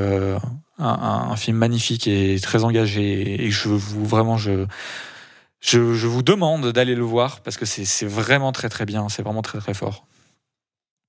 un, 0.78 1.36
film 1.36 1.56
magnifique 1.56 2.06
et 2.06 2.38
très 2.40 2.64
engagé. 2.64 3.42
Et 3.42 3.50
je 3.50 3.68
vous 3.70 4.04
vraiment 4.04 4.36
je, 4.36 4.66
je 5.62 6.06
vous 6.06 6.22
demande 6.22 6.72
d'aller 6.72 6.94
le 6.94 7.04
voir 7.04 7.40
parce 7.40 7.56
que 7.56 7.64
c'est 7.64 8.06
vraiment 8.06 8.52
très 8.52 8.68
très 8.68 8.84
bien, 8.84 9.08
c'est 9.08 9.22
vraiment 9.22 9.42
très 9.42 9.60
très 9.60 9.72
fort. 9.72 10.04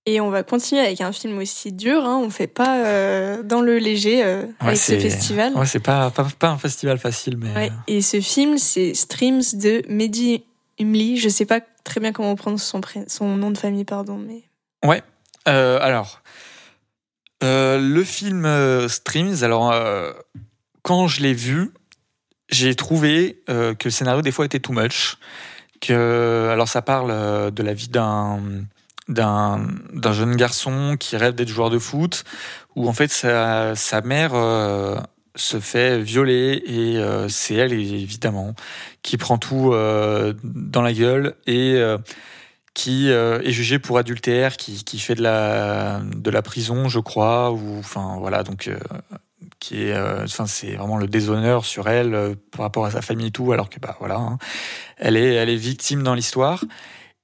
Et 0.07 0.19
on 0.19 0.31
va 0.31 0.41
continuer 0.41 0.81
avec 0.81 0.99
un 1.01 1.11
film 1.11 1.37
aussi 1.37 1.71
dur. 1.71 2.03
Hein. 2.03 2.19
On 2.23 2.31
fait 2.31 2.47
pas 2.47 2.79
euh, 2.79 3.43
dans 3.43 3.61
le 3.61 3.77
léger 3.77 4.23
euh, 4.25 4.47
avec 4.59 4.77
ce 4.77 4.97
festival. 4.99 5.53
Ouais, 5.53 5.67
c'est 5.67 5.79
pas, 5.79 6.09
pas, 6.09 6.27
pas 6.39 6.49
un 6.49 6.57
festival 6.57 6.97
facile, 6.97 7.37
mais. 7.37 7.53
Ouais. 7.53 7.69
Euh. 7.69 7.75
Et 7.87 8.01
ce 8.01 8.19
film, 8.19 8.57
c'est 8.57 8.95
Streams 8.95 9.43
de 9.53 9.83
Mehdi 9.89 10.43
Umli. 10.79 11.17
Je 11.17 11.29
sais 11.29 11.45
pas 11.45 11.59
très 11.83 11.99
bien 11.99 12.13
comment 12.13 12.31
on 12.31 12.35
prononce 12.35 12.63
son, 12.63 12.81
son 13.07 13.37
nom 13.37 13.51
de 13.51 13.57
famille, 13.59 13.85
pardon, 13.85 14.17
mais. 14.17 14.41
Ouais. 14.83 15.03
alors, 15.45 16.21
le 17.43 18.03
film 18.03 18.87
Streams. 18.87 19.43
Alors, 19.43 19.71
quand 20.81 21.07
je 21.07 21.21
l'ai 21.21 21.35
vu, 21.35 21.73
j'ai 22.49 22.73
trouvé 22.73 23.43
que 23.47 23.85
le 23.85 23.91
scénario 23.91 24.23
des 24.23 24.31
fois 24.31 24.45
était 24.45 24.59
too 24.59 24.73
much. 24.73 25.17
Que, 25.79 26.49
alors, 26.51 26.67
ça 26.67 26.81
parle 26.81 27.51
de 27.51 27.61
la 27.61 27.73
vie 27.75 27.87
d'un 27.89 28.39
d'un 29.11 30.13
jeune 30.13 30.35
garçon 30.35 30.95
qui 30.99 31.17
rêve 31.17 31.35
d'être 31.35 31.49
joueur 31.49 31.69
de 31.69 31.79
foot, 31.79 32.23
où 32.75 32.87
en 32.87 32.93
fait 32.93 33.11
sa, 33.11 33.75
sa 33.75 34.01
mère 34.01 34.31
euh, 34.33 34.97
se 35.35 35.59
fait 35.59 36.01
violer 36.01 36.61
et 36.65 36.97
euh, 36.97 37.27
c'est 37.27 37.55
elle 37.55 37.73
évidemment 37.73 38.53
qui 39.01 39.17
prend 39.17 39.37
tout 39.37 39.73
euh, 39.73 40.33
dans 40.43 40.81
la 40.81 40.93
gueule 40.93 41.35
et 41.47 41.81
qui 42.73 43.09
est 43.09 43.51
jugée 43.51 43.79
pour 43.79 43.97
adultère, 43.97 44.55
qui, 44.55 44.83
qui 44.85 44.99
fait 44.99 45.15
de 45.15 45.21
la 45.21 46.01
de 46.15 46.29
la 46.31 46.41
prison, 46.41 46.87
je 46.87 46.99
crois, 46.99 47.51
ou 47.51 47.79
enfin 47.79 48.15
voilà 48.19 48.43
donc 48.43 48.69
qui 49.59 49.83
est 49.83 49.97
enfin 50.23 50.47
c'est 50.47 50.75
vraiment 50.75 50.97
le 50.97 51.07
déshonneur 51.07 51.65
sur 51.65 51.89
elle 51.89 52.35
par 52.51 52.61
rapport 52.61 52.85
à 52.85 52.91
sa 52.91 53.01
famille 53.01 53.27
et 53.27 53.31
tout 53.31 53.51
alors 53.51 53.69
que 53.69 53.79
bah 53.79 53.97
voilà 53.99 54.15
hein, 54.15 54.37
elle 54.97 55.17
est 55.17 55.33
elle 55.33 55.49
est 55.49 55.55
victime 55.55 56.01
dans 56.01 56.13
l'histoire 56.13 56.63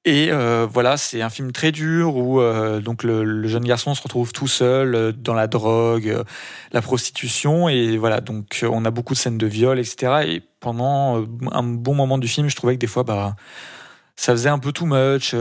et 0.07 0.29
euh, 0.31 0.65
voilà, 0.71 0.95
c'est 0.95 1.21
un 1.21 1.29
film 1.29 1.51
très 1.51 1.73
dur 1.73 2.15
où 2.15 2.39
euh, 2.39 2.79
donc 2.79 3.03
le, 3.03 3.45
jeune 3.45 3.65
garçon 3.65 3.93
se 3.93 4.01
retrouve 4.01 4.31
tout 4.31 4.47
seul 4.47 4.95
euh, 4.95 5.11
dans 5.11 5.33
la 5.33 5.47
drogue, 5.47 6.23
la 6.71 6.81
prostitution 6.81 7.67
et 7.67 7.97
voilà 7.97 8.21
donc 8.21 8.63
on 8.63 8.85
a 8.85 8.89
beaucoup 8.89 9.15
de 9.15 9.19
scènes 9.19 9.37
de 9.37 9.47
viol, 9.47 9.77
etc. 9.79 10.23
Et 10.25 10.43
pendant 10.61 11.25
un 11.51 11.63
bon 11.63 11.93
moment 11.93 12.17
du 12.17 12.29
film, 12.29 12.47
je 12.47 12.55
trouvais 12.55 12.75
que 12.75 12.79
des 12.79 12.87
fois 12.87 13.03
bah 13.03 13.35
ça 14.15 14.31
faisait 14.31 14.47
un 14.47 14.59
peu 14.59 14.71
too 14.71 14.85
much. 14.85 15.35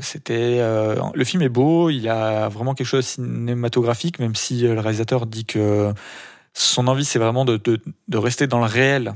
C'était 0.00 0.58
le 0.58 1.24
film 1.24 1.42
est 1.42 1.50
beau, 1.50 1.90
il 1.90 2.08
a 2.08 2.48
vraiment 2.48 2.72
quelque 2.72 2.86
chose 2.86 3.04
de 3.04 3.10
cinématographique, 3.10 4.20
même 4.20 4.34
si 4.34 4.62
le 4.62 4.80
réalisateur 4.80 5.26
dit 5.26 5.44
que 5.44 5.92
son 6.54 6.88
envie 6.88 7.04
c'est 7.04 7.18
vraiment 7.18 7.44
de, 7.44 7.60
rester 8.14 8.46
dans 8.46 8.60
le 8.60 8.64
réel 8.64 9.12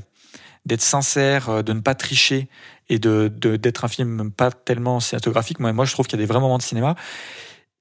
d'être 0.65 0.81
sincère, 0.81 1.63
de 1.63 1.73
ne 1.73 1.81
pas 1.81 1.95
tricher 1.95 2.47
et 2.89 2.99
de 2.99 3.27
d'être 3.27 3.85
un 3.85 3.87
film 3.87 4.31
pas 4.31 4.51
tellement 4.51 4.99
cinématographique. 4.99 5.59
Moi, 5.59 5.73
moi 5.73 5.85
je 5.85 5.93
trouve 5.93 6.07
qu'il 6.07 6.19
y 6.19 6.21
a 6.21 6.25
des 6.25 6.31
vrais 6.31 6.39
moments 6.39 6.57
de 6.57 6.63
cinéma. 6.63 6.95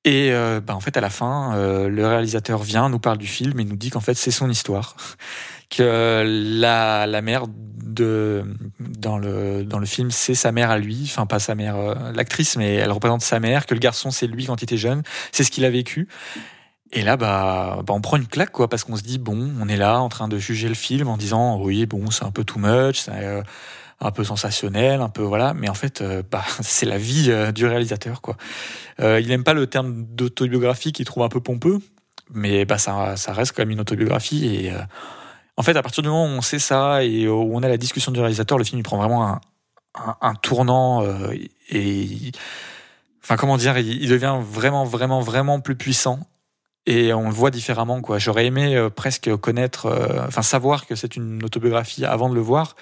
Et 0.04 0.32
euh, 0.32 0.60
bah, 0.60 0.74
en 0.74 0.80
fait, 0.80 0.96
à 0.96 1.00
la 1.00 1.10
fin, 1.10 1.54
euh, 1.54 1.88
le 1.88 2.06
réalisateur 2.06 2.62
vient, 2.62 2.88
nous 2.88 2.98
parle 2.98 3.18
du 3.18 3.28
film 3.28 3.58
et 3.60 3.64
nous 3.64 3.76
dit 3.76 3.90
qu'en 3.90 4.00
fait, 4.00 4.14
c'est 4.14 4.32
son 4.32 4.50
histoire. 4.50 4.96
que 5.70 6.24
la, 6.60 7.06
la 7.06 7.22
mère 7.22 7.44
de, 7.48 8.44
dans, 8.80 9.16
le, 9.16 9.64
dans 9.64 9.78
le 9.78 9.86
film, 9.86 10.10
c'est 10.10 10.34
sa 10.34 10.52
mère 10.52 10.70
à 10.70 10.78
lui. 10.78 11.02
Enfin, 11.04 11.26
pas 11.26 11.38
sa 11.38 11.54
mère, 11.54 11.76
euh, 11.76 11.94
l'actrice, 12.12 12.56
mais 12.56 12.74
elle 12.74 12.90
représente 12.90 13.22
sa 13.22 13.38
mère. 13.38 13.64
Que 13.64 13.74
le 13.74 13.80
garçon, 13.80 14.10
c'est 14.10 14.26
lui 14.26 14.46
quand 14.46 14.60
il 14.60 14.64
était 14.64 14.76
jeune. 14.76 15.02
C'est 15.30 15.44
ce 15.44 15.50
qu'il 15.50 15.64
a 15.64 15.70
vécu. 15.70 16.08
Et 16.92 17.02
là, 17.02 17.16
bah, 17.16 17.80
bah, 17.86 17.94
on 17.94 18.02
prend 18.02 18.18
une 18.18 18.26
claque, 18.26 18.50
quoi, 18.50 18.68
parce 18.68 18.84
qu'on 18.84 18.96
se 18.96 19.02
dit, 19.02 19.18
bon, 19.18 19.54
on 19.58 19.66
est 19.68 19.78
là 19.78 20.00
en 20.00 20.10
train 20.10 20.28
de 20.28 20.36
juger 20.38 20.68
le 20.68 20.74
film 20.74 21.08
en 21.08 21.16
disant, 21.16 21.58
oui, 21.58 21.86
bon, 21.86 22.10
c'est 22.10 22.24
un 22.24 22.30
peu 22.30 22.44
too 22.44 22.58
much, 22.58 23.00
c'est 23.00 23.12
euh, 23.14 23.42
un 24.00 24.10
peu 24.10 24.24
sensationnel, 24.24 25.00
un 25.00 25.08
peu, 25.08 25.22
voilà. 25.22 25.54
Mais 25.54 25.70
en 25.70 25.74
fait, 25.74 26.02
euh, 26.02 26.22
bah, 26.30 26.44
c'est 26.60 26.84
la 26.84 26.98
vie 26.98 27.30
euh, 27.30 27.50
du 27.50 27.66
réalisateur, 27.66 28.20
quoi. 28.20 28.36
il 28.98 29.26
n'aime 29.28 29.44
pas 29.44 29.54
le 29.54 29.66
terme 29.66 30.04
d'autobiographie 30.04 30.92
qu'il 30.92 31.06
trouve 31.06 31.22
un 31.22 31.30
peu 31.30 31.40
pompeux, 31.40 31.78
mais 32.30 32.66
bah, 32.66 32.76
ça, 32.78 33.16
ça 33.16 33.32
reste 33.32 33.56
quand 33.56 33.62
même 33.62 33.70
une 33.70 33.80
autobiographie. 33.80 34.46
Et 34.46 34.72
en 35.56 35.62
fait, 35.62 35.76
à 35.76 35.82
partir 35.82 36.02
du 36.02 36.10
moment 36.10 36.26
où 36.26 36.28
on 36.36 36.42
sait 36.42 36.58
ça 36.58 37.04
et 37.04 37.26
où 37.26 37.56
on 37.56 37.62
a 37.62 37.68
la 37.68 37.78
discussion 37.78 38.12
du 38.12 38.20
réalisateur, 38.20 38.58
le 38.58 38.64
film, 38.64 38.78
il 38.80 38.82
prend 38.82 38.98
vraiment 38.98 39.26
un, 39.26 39.40
un, 39.94 40.16
un 40.20 40.34
tournant 40.34 41.04
et. 41.70 42.32
Enfin, 43.24 43.36
comment 43.36 43.56
dire, 43.56 43.78
il 43.78 44.08
devient 44.08 44.36
vraiment, 44.42 44.84
vraiment, 44.84 45.20
vraiment 45.20 45.60
plus 45.60 45.76
puissant 45.76 46.18
et 46.86 47.12
on 47.12 47.28
le 47.28 47.34
voit 47.34 47.50
différemment 47.50 48.00
quoi. 48.00 48.18
J'aurais 48.18 48.46
aimé 48.46 48.76
euh, 48.76 48.90
presque 48.90 49.34
connaître, 49.36 49.86
euh, 49.86 50.26
enfin 50.26 50.42
savoir 50.42 50.86
que 50.86 50.94
c'est 50.94 51.16
une 51.16 51.44
autobiographie 51.44 52.04
avant 52.04 52.28
de 52.28 52.34
le 52.34 52.40
voir. 52.40 52.76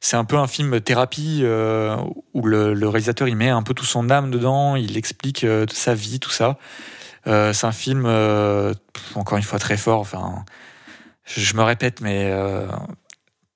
C'est 0.00 0.16
un 0.16 0.24
peu 0.24 0.36
un 0.36 0.46
film 0.46 0.80
thérapie 0.80 1.40
euh, 1.42 1.96
où 2.32 2.46
le, 2.46 2.72
réalisateur 2.88 3.28
il 3.28 3.36
met 3.36 3.50
un 3.50 3.62
peu 3.62 3.74
tout 3.74 3.84
son 3.84 4.08
âme 4.10 4.30
dedans, 4.30 4.76
il 4.76 4.96
explique 4.96 5.46
sa 5.70 5.94
vie, 5.94 6.20
tout 6.20 6.30
ça. 6.30 6.56
c'est 7.26 7.64
un 7.64 7.72
film 7.72 8.06
encore 9.14 9.36
une 9.36 9.44
fois 9.44 9.58
très 9.58 9.76
fort. 9.76 10.00
Enfin, 10.00 10.44
je 11.26 11.54
me 11.54 11.62
répète, 11.62 12.00
mais 12.00 12.32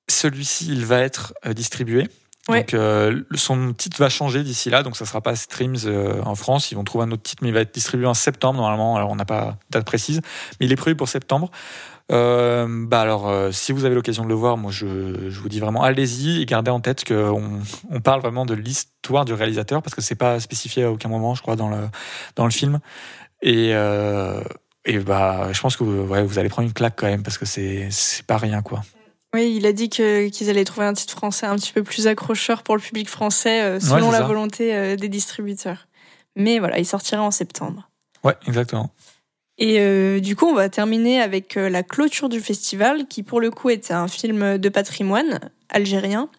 celui-ci 0.07 0.67
il 0.67 0.85
va 0.85 0.99
être 0.99 1.33
distribué 1.55 2.07
donc 2.47 2.73
euh, 2.73 3.21
son 3.33 3.73
titre 3.73 3.97
va 3.97 4.09
changer 4.09 4.43
d'ici 4.43 4.69
là, 4.69 4.83
donc 4.83 4.95
ça 4.95 5.05
sera 5.05 5.21
pas 5.21 5.35
Streams 5.35 5.77
euh, 5.85 6.21
en 6.23 6.35
France. 6.35 6.71
Ils 6.71 6.75
vont 6.75 6.83
trouver 6.83 7.05
un 7.05 7.11
autre 7.11 7.23
titre, 7.23 7.41
mais 7.43 7.49
il 7.49 7.53
va 7.53 7.61
être 7.61 7.73
distribué 7.73 8.05
en 8.05 8.13
septembre 8.13 8.59
normalement. 8.59 8.95
Alors 8.95 9.09
on 9.09 9.15
n'a 9.15 9.25
pas 9.25 9.57
date 9.71 9.85
précise, 9.85 10.21
mais 10.59 10.67
il 10.67 10.71
est 10.71 10.75
prévu 10.75 10.95
pour 10.95 11.09
septembre. 11.09 11.49
Euh, 12.11 12.67
bah 12.87 13.01
alors, 13.01 13.27
euh, 13.27 13.51
si 13.51 13.71
vous 13.71 13.85
avez 13.85 13.95
l'occasion 13.95 14.23
de 14.23 14.29
le 14.29 14.35
voir, 14.35 14.57
moi 14.57 14.71
je, 14.71 15.29
je 15.29 15.39
vous 15.39 15.49
dis 15.49 15.59
vraiment 15.59 15.81
allez-y 15.81 16.41
et 16.41 16.45
gardez 16.45 16.69
en 16.69 16.79
tête 16.79 17.03
qu'on 17.03 17.61
on 17.89 17.99
parle 17.99 18.21
vraiment 18.21 18.45
de 18.45 18.53
l'histoire 18.53 19.25
du 19.25 19.33
réalisateur 19.33 19.81
parce 19.81 19.95
que 19.95 20.01
c'est 20.01 20.13
pas 20.13 20.39
spécifié 20.39 20.83
à 20.83 20.91
aucun 20.91 21.09
moment, 21.09 21.33
je 21.33 21.41
crois, 21.41 21.55
dans 21.55 21.69
le 21.69 21.89
dans 22.35 22.45
le 22.45 22.51
film. 22.51 22.79
Et 23.41 23.71
et 24.87 24.99
bah 24.99 25.51
je 25.51 25.61
pense 25.61 25.77
que 25.77 25.83
ouais, 25.83 26.23
vous 26.23 26.37
allez 26.37 26.49
prendre 26.49 26.67
une 26.67 26.73
claque 26.73 26.93
quand 26.95 27.07
même 27.07 27.23
parce 27.23 27.39
que 27.39 27.45
c'est 27.45 27.87
c'est 27.89 28.25
pas 28.25 28.37
rien 28.37 28.61
quoi. 28.61 28.83
Oui, 29.35 29.53
il 29.53 29.65
a 29.65 29.73
dit 29.73 29.89
qu'ils 29.89 30.49
allaient 30.49 30.63
trouver 30.63 30.85
un 30.85 30.93
titre 30.93 31.11
français 31.11 31.45
un 31.45 31.57
petit 31.57 31.73
peu 31.73 31.83
plus 31.83 32.07
accrocheur 32.07 32.63
pour 32.63 32.77
le 32.77 32.81
public 32.81 33.09
français, 33.09 33.63
euh, 33.63 33.81
selon 33.81 34.09
la 34.09 34.21
volonté 34.21 34.73
euh, 34.73 34.95
des 34.95 35.09
distributeurs. 35.09 35.89
Mais 36.37 36.57
voilà, 36.59 36.79
il 36.79 36.85
sortira 36.85 37.21
en 37.21 37.31
septembre. 37.31 37.89
Ouais, 38.23 38.35
exactement. 38.47 38.91
Et 39.57 39.81
euh, 39.81 40.21
du 40.21 40.37
coup, 40.37 40.45
on 40.45 40.53
va 40.53 40.69
terminer 40.69 41.21
avec 41.21 41.55
la 41.55 41.83
clôture 41.83 42.29
du 42.29 42.39
festival, 42.39 43.07
qui 43.07 43.23
pour 43.23 43.41
le 43.41 43.51
coup 43.51 43.69
était 43.69 43.93
un 43.93 44.07
film 44.07 44.57
de 44.57 44.69
patrimoine 44.69 45.41
algérien, 45.67 46.29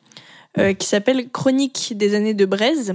qui 0.79 0.87
s'appelle 0.87 1.29
Chronique 1.29 1.93
des 1.97 2.15
années 2.15 2.33
de 2.33 2.47
Braise, 2.47 2.95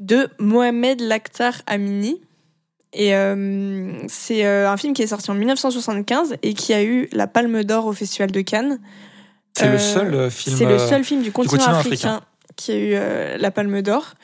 de 0.00 0.28
Mohamed 0.40 1.00
Lakhtar 1.00 1.62
Amini. 1.68 2.20
Et 2.96 3.14
euh, 3.14 3.92
c'est 4.08 4.46
euh, 4.46 4.70
un 4.70 4.76
film 4.78 4.94
qui 4.94 5.02
est 5.02 5.06
sorti 5.06 5.30
en 5.30 5.34
1975 5.34 6.36
et 6.42 6.54
qui 6.54 6.72
a 6.72 6.82
eu 6.82 7.08
la 7.12 7.26
Palme 7.26 7.62
d'Or 7.62 7.86
au 7.86 7.92
Festival 7.92 8.32
de 8.32 8.40
Cannes. 8.40 8.80
C'est 9.52 9.70
le 9.70 9.78
seul 9.78 10.14
euh, 10.14 10.30
film. 10.30 10.56
C'est 10.56 10.64
le 10.64 10.78
seul 10.78 11.04
film 11.04 11.22
du 11.22 11.30
continent, 11.30 11.66
africain, 11.66 12.22
qui 12.56 12.72
a 12.72 12.78
eu 12.78 13.38
la 13.38 13.50
Palme 13.50 13.82
d'Or. 13.82 14.14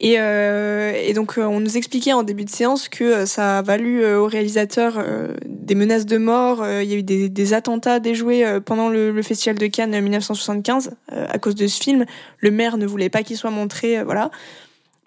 Et, 0.00 0.12
et, 0.12 1.12
donc, 1.12 1.38
on 1.38 1.58
nous 1.58 1.76
expliquait 1.76 2.12
en 2.12 2.22
début 2.22 2.44
de 2.44 2.50
séance 2.50 2.88
que 2.88 3.26
ça 3.26 3.58
a 3.58 3.62
valu 3.62 4.06
au 4.06 4.26
réalisateur 4.26 5.02
des 5.44 5.74
menaces 5.74 6.06
de 6.06 6.18
mort. 6.18 6.64
Il 6.80 6.88
y 6.88 6.94
a 6.94 6.98
eu 6.98 7.02
des, 7.02 7.28
des 7.28 7.52
attentats 7.52 7.98
déjoués 7.98 8.60
pendant 8.64 8.90
le, 8.90 9.10
le, 9.10 9.22
Festival 9.22 9.58
de 9.58 9.66
Cannes 9.66 10.00
1975 10.00 10.92
à 11.10 11.38
cause 11.40 11.56
de 11.56 11.66
ce 11.66 11.82
film. 11.82 12.06
Le 12.38 12.52
maire 12.52 12.78
ne 12.78 12.86
voulait 12.86 13.10
pas 13.10 13.24
qu'il 13.24 13.36
soit 13.36 13.50
montré, 13.50 14.04
voilà. 14.04 14.30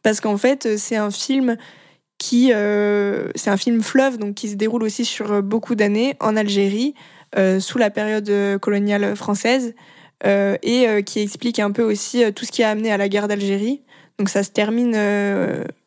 Parce 0.04 0.20
qu'en 0.20 0.36
fait, 0.36 0.78
c'est 0.78 0.98
un 0.98 1.12
film 1.12 1.56
qui 2.22 2.52
euh, 2.54 3.30
c'est 3.34 3.50
un 3.50 3.58
film 3.58 3.82
fleuve 3.82 4.20
donc 4.20 4.36
qui 4.36 4.48
se 4.48 4.54
déroule 4.54 4.84
aussi 4.84 5.06
sur 5.06 5.32
euh, 5.32 5.42
beaucoup 5.42 5.74
d'années 5.74 6.16
en 6.20 6.38
Algérie 6.38 6.94
euh, 7.36 7.60
sous 7.60 7.80
la 7.80 7.90
période 7.90 8.32
coloniale 8.60 9.16
française 9.16 9.74
et 10.24 11.04
qui 11.04 11.20
explique 11.20 11.58
un 11.58 11.72
peu 11.72 11.82
aussi 11.82 12.32
tout 12.34 12.46
ce 12.46 12.52
qui 12.52 12.62
a 12.62 12.70
amené 12.70 12.92
à 12.92 12.98
la 12.98 13.10
guerre 13.10 13.28
d'Algérie. 13.28 13.82
Donc 14.20 14.30
ça 14.30 14.44
se 14.44 14.52
termine 14.52 14.96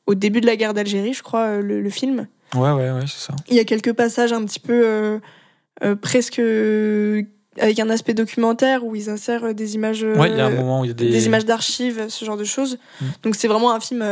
au 0.07 0.15
début 0.17 0.41
de 0.41 0.47
la 0.47 0.57
guerre 0.57 0.75
d'Algérie, 0.75 1.15
je 1.15 1.23
crois, 1.23 1.61
le, 1.61 1.89
film. 1.89 2.27
Ouais, 2.53 2.73
ouais, 2.73 2.91
ouais, 2.91 3.03
c'est 3.03 3.29
ça. 3.29 3.37
Il 3.49 3.55
y 3.55 3.61
a 3.61 3.65
quelques 3.65 3.93
passages 3.93 4.33
un 4.33 4.45
petit 4.45 4.59
peu 4.59 5.21
presque 6.01 6.43
avec 7.61 7.79
un 7.79 7.91
aspect 7.91 8.15
documentaire 8.15 8.85
où 8.85 8.97
ils 8.97 9.09
insèrent 9.09 9.55
des 9.55 9.77
images. 9.77 10.03
Ouais, 10.03 10.31
il 10.31 10.37
y 10.37 10.41
a 10.41 10.47
un 10.47 10.51
moment 10.51 10.81
où 10.81 10.85
il 10.85 10.89
y 10.89 10.91
a 10.91 10.95
des, 10.95 11.11
des 11.11 11.27
images 11.27 11.45
d'archives, 11.45 12.07
ce 12.09 12.25
genre 12.25 12.37
de 12.37 12.43
choses. 12.43 12.79
Mm. 13.01 13.05
Donc 13.23 13.37
c'est 13.37 13.47
vraiment 13.47 13.73
un 13.73 13.79
film 13.79 14.03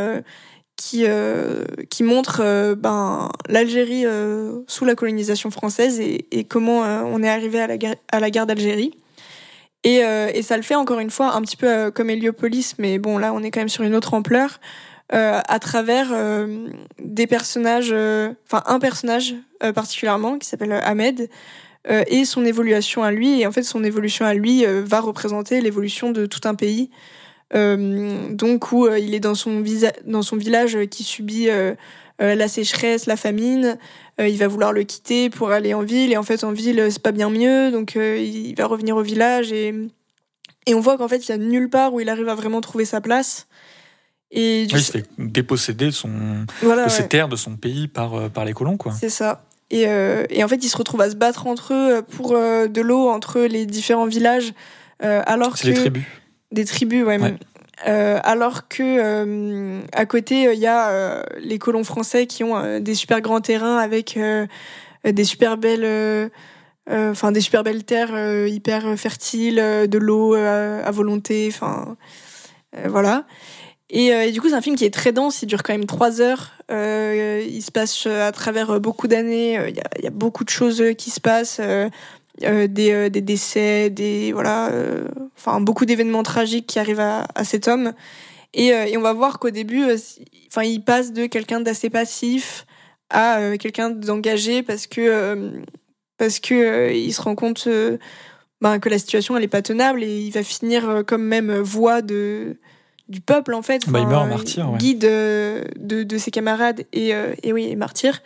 qui, 0.77 1.05
euh, 1.07 1.65
qui 1.91 2.03
montre 2.03 2.41
euh, 2.43 2.75
ben, 2.75 3.31
l'Algérie 3.49 4.05
euh, 4.07 4.61
sous 4.67 4.85
la 4.85 4.95
colonisation 4.95 5.51
française 5.51 6.01
et, 6.01 6.45
comment 6.49 6.81
on 6.81 7.23
est 7.23 7.29
arrivé 7.29 7.61
à 7.61 7.67
la 7.67 7.79
guerre, 7.79 7.97
à 8.11 8.21
la 8.21 8.31
guerre 8.31 8.47
d'Algérie. 8.47 8.93
Et, 9.85 9.97
et, 9.97 10.43
ça 10.43 10.57
le 10.57 10.63
fait 10.63 10.75
encore 10.75 11.01
une 11.01 11.11
fois 11.11 11.35
un 11.35 11.43
petit 11.43 11.57
peu 11.57 11.91
comme 11.91 12.11
Héliopolis, 12.11 12.75
mais 12.79 12.99
bon 12.99 13.19
là 13.19 13.33
on 13.33 13.43
est 13.43 13.51
quand 13.51 13.61
même 13.61 13.69
sur 13.69 13.85
une 13.85 13.95
autre 13.95 14.15
ampleur, 14.15 14.61
à 15.09 15.59
travers 15.59 16.15
des 17.01 17.27
personnages, 17.27 17.93
enfin 18.47 18.63
un 18.67 18.79
personnage 18.79 19.35
particulièrement 19.75 20.39
qui 20.39 20.49
s'appelle 20.49 20.73
Ahmed, 20.73 21.29
et 21.89 22.25
son 22.25 22.45
évolution 22.45 23.03
à 23.03 23.11
lui. 23.11 23.41
Et 23.41 23.47
en 23.47 23.53
fait 23.53 23.65
son 23.65 23.83
évolution 23.83 24.25
à 24.25 24.35
lui 24.35 24.65
va 24.67 25.01
représenter 25.01 25.61
l'évolution 25.61 26.13
de 26.13 26.27
tout 26.27 26.47
un 26.47 26.55
pays. 26.55 26.91
Euh, 27.55 28.29
donc 28.31 28.73
où 28.73 28.87
euh, 28.87 28.99
il 28.99 29.15
est 29.15 29.21
dans 29.21 29.35
son, 29.35 29.63
dans 30.07 30.23
son 30.23 30.37
village 30.37 30.79
qui 30.91 31.05
subit 31.05 31.51
euh, 31.51 31.75
la 32.19 32.49
sécheresse, 32.49 33.07
la 33.07 33.17
famine. 33.17 33.79
il 34.19 34.39
va 34.39 34.49
vouloir 34.49 34.73
le 34.73 34.85
quitter 34.85 35.29
pour 35.29 35.51
aller 35.51 35.75
en 35.75 35.83
ville 35.83 36.13
et 36.13 36.17
en 36.17 36.23
fait 36.23 36.45
en 36.45 36.53
ville 36.53 36.87
c'est 36.91 37.03
pas 37.03 37.13
bien 37.13 37.31
mieux. 37.31 37.71
Donc 37.73 37.97
il 37.97 38.55
va 38.57 38.67
revenir 38.67 38.97
au 38.97 39.03
village 39.03 39.53
et 39.53 39.75
et 40.67 40.75
on 40.75 40.81
voit 40.81 40.97
qu'en 40.97 41.09
fait 41.09 41.27
il 41.27 41.31
y 41.31 41.33
a 41.33 41.39
nulle 41.39 41.69
part 41.69 41.93
où 41.93 41.99
il 41.99 42.09
arrive 42.09 42.29
à 42.29 42.37
vraiment 42.37 42.61
trouver 42.61 42.85
sa 42.85 43.01
place. 43.01 43.49
Et 44.31 44.63
il 44.63 44.79
se 44.79 44.93
fait 44.93 45.07
déposséder 45.19 45.87
de, 45.87 45.91
son, 45.91 46.09
de 46.63 46.89
ses 46.89 47.07
terres, 47.07 47.29
de 47.29 47.37
son 47.37 47.57
pays 47.57 47.87
par, 47.87 48.31
par 48.31 48.47
les 48.47 48.55
colons. 48.55 48.79
quoi. 48.79 48.93
C'est 48.99 49.11
ça. 49.11 49.45
Et, 49.71 49.83
et, 49.83 50.45
en 50.45 50.49
fait, 50.49 50.65
ils 50.65 50.69
se 50.69 50.77
retrouvent 50.77 51.03
à 51.03 51.11
se 51.11 51.17
battre 51.17 51.47
entre 51.47 51.75
eux 51.75 52.03
pour 52.03 52.33
de 52.33 52.81
l'eau 52.81 53.09
entre 53.11 53.41
les 53.41 53.67
différents 53.67 54.07
villages. 54.07 54.55
alors 55.01 55.59
C'est 55.59 55.69
les 55.69 55.75
tribus. 55.75 56.05
Des 56.53 56.65
tribus, 56.65 57.05
ouais. 57.05 57.19
Euh, 57.87 58.21
alors 58.23 58.69
que 58.69 58.83
euh, 58.83 59.81
à 59.93 60.07
côté, 60.07 60.53
il 60.53 60.59
y 60.59 60.67
a 60.67 60.91
euh, 60.91 61.23
les 61.41 61.59
colons 61.59 61.85
français 61.85 62.27
qui 62.27 62.45
ont 62.45 62.81
des 62.81 62.95
super 62.95 63.21
grands 63.21 63.41
terrains 63.41 63.79
avec 63.79 64.19
des 65.05 65.25
super 65.25 65.57
belles, 65.57 66.31
enfin 66.89 67.33
des 67.33 67.41
super 67.41 67.65
belles 67.65 67.85
terres 67.85 68.47
hyper 68.47 68.99
fertiles, 68.99 69.57
de 69.57 69.99
l'eau 69.99 70.35
à 70.35 70.91
volonté, 70.91 71.49
enfin 71.53 71.97
voilà. 72.87 73.25
Et, 73.95 74.07
et, 74.07 74.33
du 74.33 74.41
coup, 74.41 74.49
c'est 74.49 74.55
un 74.55 74.63
film 74.63 74.77
qui 74.77 74.87
est 74.87 74.95
très 74.95 75.13
dense. 75.13 75.43
Il 75.43 75.47
dure 75.47 75.63
quand 75.63 75.75
même 75.75 75.85
trois 75.85 76.23
heures. 76.23 76.53
il 76.71 77.63
se 77.63 77.71
passe 77.71 78.07
à 78.07 78.33
travers 78.33 78.81
beaucoup 78.81 79.09
d'années. 79.09 79.59
Il 79.69 80.05
y, 80.05 80.07
a, 80.07 80.11
beaucoup 80.11 80.45
de 80.45 80.51
choses 80.51 80.83
qui 80.97 81.11
se 81.11 81.21
passent. 81.21 81.61
Euh, 82.45 82.67
des, 82.67 82.93
euh, 82.93 83.11
des, 83.11 83.21
décès, 83.21 83.91
des 83.91 84.33
voilà, 84.33 84.71
euh, 84.71 85.07
enfin 85.37 85.61
beaucoup 85.61 85.85
d'événements 85.85 86.23
tragiques 86.23 86.67
qui 86.67 86.79
arrivent 86.79 87.01
à, 87.01 87.27
à 87.35 87.45
cet 87.45 87.69
homme. 87.69 87.93
Et, 88.55 88.69
et, 88.69 88.97
on 88.97 89.03
va 89.03 89.13
voir 89.13 89.39
qu'au 89.39 89.51
début, 89.51 89.85
enfin, 90.49 90.63
il 90.63 90.83
passe 90.83 91.13
de 91.13 91.27
quelqu'un 91.27 91.61
d'assez 91.61 91.89
passif 91.89 92.67
à 93.11 93.57
quelqu'un 93.59 93.91
d'engagé 93.91 94.63
parce 94.63 94.87
que 94.87 95.53
parce 96.19 96.39
que 96.39 96.93
il 96.93 97.13
se 97.13 97.23
rend 97.23 97.35
compte 97.35 97.67
ben, 98.61 98.79
que 98.79 98.89
la 98.91 98.99
situation 98.99 99.37
elle 99.37 99.45
est 99.45 99.49
pas 99.49 99.63
tenable 99.63 100.05
et 100.05 100.21
il 100.21 100.31
va 100.33 100.43
finir 100.43 101.03
comme 101.07 101.23
même 101.23 101.55
voix 101.61 102.03
de 102.03 102.59
du 103.09 103.23
peuple 103.23 103.55
en 103.55 103.63
fait. 103.63 103.89
Bah, 103.89 104.01
il 104.01 104.07
meurt 104.07 104.25
en 104.25 104.29
martyr, 104.29 104.71
ouais. 104.71 104.79
Guide 104.79 104.99
de, 104.99 106.05
de, 106.05 106.19
ses 106.19 106.31
camarades 106.31 106.85
et, 106.93 107.13
et 107.43 107.53
oui, 107.55 107.75
martyr. 107.77 108.21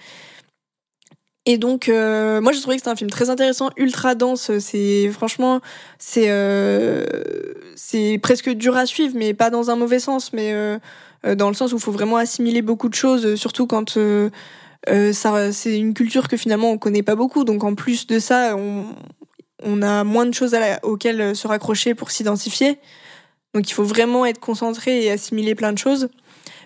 Et 1.48 1.58
donc, 1.58 1.88
euh, 1.88 2.40
moi, 2.40 2.50
j'ai 2.52 2.60
trouvé 2.60 2.76
que 2.76 2.80
c'était 2.80 2.90
un 2.90 2.96
film 2.96 3.08
très 3.08 3.30
intéressant, 3.30 3.70
ultra 3.76 4.16
dense. 4.16 4.50
C'est 4.58 5.08
franchement, 5.10 5.60
c'est 5.96 6.26
euh, 6.28 7.06
presque 8.20 8.50
dur 8.50 8.76
à 8.76 8.84
suivre, 8.84 9.14
mais 9.16 9.32
pas 9.32 9.48
dans 9.48 9.70
un 9.70 9.76
mauvais 9.76 10.00
sens, 10.00 10.32
mais 10.32 10.52
euh, 10.52 10.78
euh 11.24 11.36
dans 11.36 11.48
le 11.48 11.54
sens 11.54 11.72
où 11.72 11.76
il 11.76 11.82
faut 11.82 11.92
vraiment 11.92 12.16
assimiler 12.16 12.62
beaucoup 12.62 12.88
de 12.88 12.94
choses, 12.94 13.36
surtout 13.36 13.68
quand 13.68 13.96
euh, 13.96 14.28
euh, 14.88 15.12
ça, 15.12 15.52
c'est 15.52 15.78
une 15.78 15.94
culture 15.94 16.26
que 16.28 16.36
finalement 16.36 16.70
on 16.72 16.78
connaît 16.78 17.04
pas 17.04 17.14
beaucoup. 17.14 17.44
Donc, 17.44 17.62
en 17.62 17.76
plus 17.76 18.08
de 18.08 18.18
ça, 18.18 18.56
on, 18.56 18.84
on 19.62 19.82
a 19.82 20.02
moins 20.02 20.26
de 20.26 20.34
choses 20.34 20.56
auxquelles 20.82 21.36
se 21.36 21.46
raccrocher 21.46 21.94
pour 21.94 22.10
s'identifier. 22.10 22.78
Donc, 23.54 23.70
il 23.70 23.72
faut 23.72 23.84
vraiment 23.84 24.26
être 24.26 24.40
concentré 24.40 25.04
et 25.04 25.12
assimiler 25.12 25.54
plein 25.54 25.72
de 25.72 25.78
choses. 25.78 26.08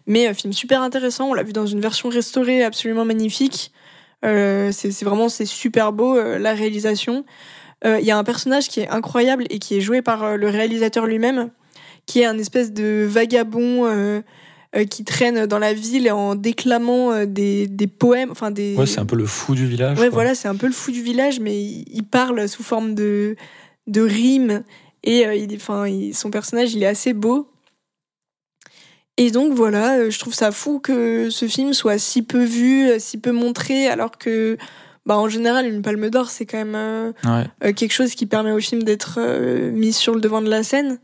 Mais 0.07 0.33
film 0.33 0.55
super 0.55 0.81
intéressant. 0.83 1.29
On 1.29 1.35
l'a 1.35 1.43
vu 1.43 1.53
dans 1.53 1.67
une 1.67 1.81
version 1.81 2.09
restaurée 2.09 2.65
absolument 2.65 3.05
magnifique. 3.05 3.73
C'est 4.23 5.03
vraiment 5.03 5.29
c'est 5.29 5.47
super 5.47 5.93
beau 5.93 6.21
la 6.21 6.55
réalisation. 6.55 7.25
Il 7.85 8.05
y 8.05 8.11
a 8.11 8.19
un 8.19 8.25
personnage 8.25 8.69
qui 8.69 8.81
est 8.81 8.89
incroyable 8.89 9.45
et 9.51 9.59
qui 9.59 9.77
est 9.77 9.81
joué 9.81 10.03
par 10.03 10.37
le 10.37 10.49
réalisateur 10.49 11.07
lui-même, 11.07 11.51
qui 12.07 12.21
est 12.21 12.27
un 12.27 12.39
espèce 12.39 12.73
de 12.73 13.07
vagabond 13.09 13.87
euh, 14.77 14.85
qui 14.85 15.03
traîne 15.03 15.47
dans 15.47 15.59
la 15.59 15.73
ville 15.73 16.13
en 16.13 16.37
déclamant 16.37 17.11
euh, 17.11 17.27
des, 17.27 17.67
des 17.67 17.89
poèmes. 17.89 18.31
Enfin 18.31 18.53
des... 18.53 18.77
Ouais, 18.77 18.87
c'est 18.87 19.01
un 19.01 19.07
peu 19.07 19.17
le 19.17 19.27
fou 19.27 19.57
du 19.57 19.67
village. 19.67 19.99
Ouais, 19.99 20.09
voilà, 20.09 20.37
c'est 20.37 20.47
un 20.47 20.55
peu 20.55 20.69
le 20.69 20.73
fou 20.73 20.93
du 20.93 21.03
village, 21.03 21.41
mais 21.41 21.61
il, 21.61 22.05
parle 22.05 22.49
sous 22.49 22.63
forme 22.63 22.95
de, 22.95 23.35
de 23.89 24.01
rimes. 24.01 24.63
Et 25.03 25.27
euh, 25.27 25.35
il, 25.35 25.53
enfin, 25.57 25.87
son 26.13 26.31
personnage, 26.31 26.73
il 26.73 26.85
est 26.85 26.87
assez 26.87 27.15
beau. 27.15 27.50
Et 29.23 29.31
donc 29.31 29.53
voilà, 29.53 30.09
je 30.09 30.19
trouve 30.19 30.33
ça 30.33 30.51
fou 30.51 30.81
que 30.81 31.29
ce 31.29 31.47
film 31.47 31.75
soit 31.75 31.99
si 31.99 32.23
peu 32.23 32.43
vu, 32.43 32.89
si 32.99 33.19
peu 33.19 33.33
montré, 33.33 33.87
alors 33.87 34.17
que 34.17 34.57
bah, 35.05 35.19
en 35.19 35.29
général, 35.29 35.67
une 35.67 35.83
palme 35.83 36.09
d'or, 36.09 36.31
c'est 36.31 36.47
quand 36.47 36.65
même 36.65 37.13
quelque 37.61 37.93
chose 37.93 38.15
qui 38.15 38.25
permet 38.25 38.53
au 38.53 38.61
film 38.61 38.83
d'être 38.83 39.21
mis 39.73 39.93
sur 39.93 40.15
le 40.15 40.23
devant 40.23 40.41
de 40.41 40.49
la 40.49 40.63
scène. 40.63 40.99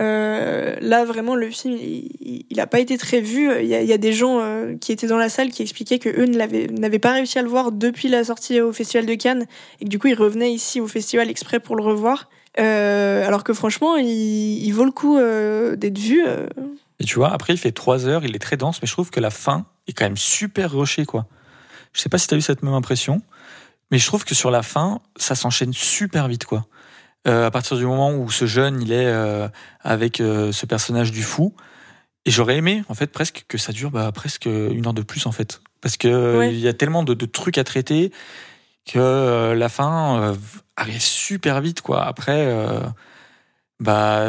Euh, 0.00 0.74
là, 0.80 1.04
vraiment, 1.04 1.36
le 1.36 1.50
film, 1.50 1.76
il 1.80 2.56
n'a 2.56 2.66
pas 2.66 2.80
été 2.80 2.98
très 2.98 3.20
vu. 3.20 3.50
Il 3.60 3.66
y 3.66 3.92
a, 3.92 3.98
des 3.98 4.12
gens 4.12 4.40
euh, 4.40 4.74
qui 4.76 4.92
étaient 4.92 5.06
dans 5.06 5.18
la 5.18 5.28
salle 5.28 5.50
qui 5.50 5.62
expliquaient 5.62 5.98
que 5.98 6.08
eux 6.08 6.26
n'avaient 6.26 6.98
pas 6.98 7.12
réussi 7.12 7.38
à 7.38 7.42
le 7.42 7.48
voir 7.48 7.72
depuis 7.72 8.08
la 8.08 8.24
sortie 8.24 8.60
au 8.60 8.72
Festival 8.72 9.06
de 9.06 9.14
Cannes 9.14 9.46
et 9.80 9.84
que 9.84 9.90
du 9.90 9.98
coup, 9.98 10.08
ils 10.08 10.14
revenaient 10.14 10.52
ici 10.52 10.80
au 10.80 10.86
festival 10.86 11.30
exprès 11.30 11.60
pour 11.60 11.76
le 11.76 11.84
revoir. 11.84 12.28
Euh, 12.58 13.26
alors 13.26 13.44
que 13.44 13.52
franchement, 13.52 13.96
il, 13.96 14.70
vaut 14.72 14.84
le 14.84 14.92
coup 14.92 15.16
d'être 15.16 15.98
vu. 15.98 16.24
Et 17.00 17.04
tu 17.04 17.16
vois, 17.16 17.32
après, 17.32 17.54
il 17.54 17.58
fait 17.58 17.72
trois 17.72 18.06
heures, 18.06 18.24
il 18.24 18.34
est 18.36 18.40
très 18.40 18.56
dense, 18.56 18.80
mais 18.80 18.86
je 18.86 18.92
trouve 18.92 19.10
que 19.10 19.20
la 19.20 19.30
fin 19.30 19.66
est 19.86 19.92
quand 19.92 20.04
même 20.04 20.16
super 20.16 20.72
rushée, 20.72 21.04
quoi. 21.04 21.26
Je 21.92 22.00
sais 22.00 22.08
pas 22.08 22.18
si 22.18 22.26
tu 22.26 22.34
as 22.34 22.36
eu 22.36 22.42
cette 22.42 22.62
même 22.62 22.74
impression, 22.74 23.22
mais 23.90 23.98
je 23.98 24.06
trouve 24.06 24.24
que 24.24 24.34
sur 24.34 24.50
la 24.50 24.62
fin, 24.62 25.00
ça 25.16 25.34
s'enchaîne 25.34 25.72
super 25.72 26.28
vite, 26.28 26.44
quoi. 26.44 26.66
Euh, 27.26 27.46
à 27.46 27.50
partir 27.50 27.78
du 27.78 27.86
moment 27.86 28.12
où 28.12 28.30
ce 28.30 28.44
jeune 28.44 28.82
il 28.82 28.92
est 28.92 29.06
euh, 29.06 29.48
avec 29.80 30.20
euh, 30.20 30.52
ce 30.52 30.66
personnage 30.66 31.10
du 31.10 31.22
fou 31.22 31.54
et 32.26 32.30
j'aurais 32.30 32.56
aimé 32.58 32.84
en 32.90 32.94
fait 32.94 33.06
presque 33.06 33.46
que 33.48 33.56
ça 33.56 33.72
dure 33.72 33.90
bah, 33.90 34.12
presque 34.12 34.44
une 34.44 34.86
heure 34.86 34.92
de 34.92 35.00
plus 35.00 35.24
en 35.24 35.32
fait 35.32 35.62
parce 35.80 35.96
que 35.96 36.46
il 36.50 36.58
y 36.58 36.68
a 36.68 36.74
tellement 36.74 37.02
de, 37.02 37.14
de, 37.14 37.24
trucs 37.24 37.56
à 37.56 37.64
traiter 37.64 38.12
que 38.84 39.54
la 39.56 39.68
fin 39.70 40.36
arrive 40.76 41.00
super 41.00 41.62
vite 41.62 41.80
quoi 41.80 42.04
après 42.04 42.46
bah 43.80 44.24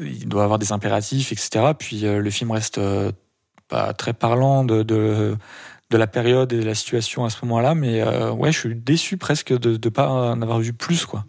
il 0.00 0.28
doit 0.28 0.44
avoir 0.44 0.58
des 0.58 0.72
impératifs 0.72 1.32
etc 1.32 1.72
puis 1.76 2.02
le 2.02 2.30
film 2.30 2.50
reste 2.52 2.80
pas 3.68 3.92
très 3.92 4.12
parlant 4.12 4.64
de, 4.64 4.82
de 4.82 5.36
la 5.90 6.06
période 6.06 6.52
et 6.52 6.60
de 6.60 6.64
la 6.64 6.74
situation 6.74 7.24
à 7.24 7.30
ce 7.30 7.44
moment-là 7.44 7.74
mais 7.74 8.04
ouais 8.30 8.52
je 8.52 8.58
suis 8.60 8.74
déçu 8.74 9.16
presque 9.16 9.52
de 9.52 9.72
ne 9.72 9.90
pas 9.90 10.08
en 10.08 10.40
avoir 10.42 10.60
vu 10.60 10.72
plus 10.72 11.06
quoi 11.06 11.24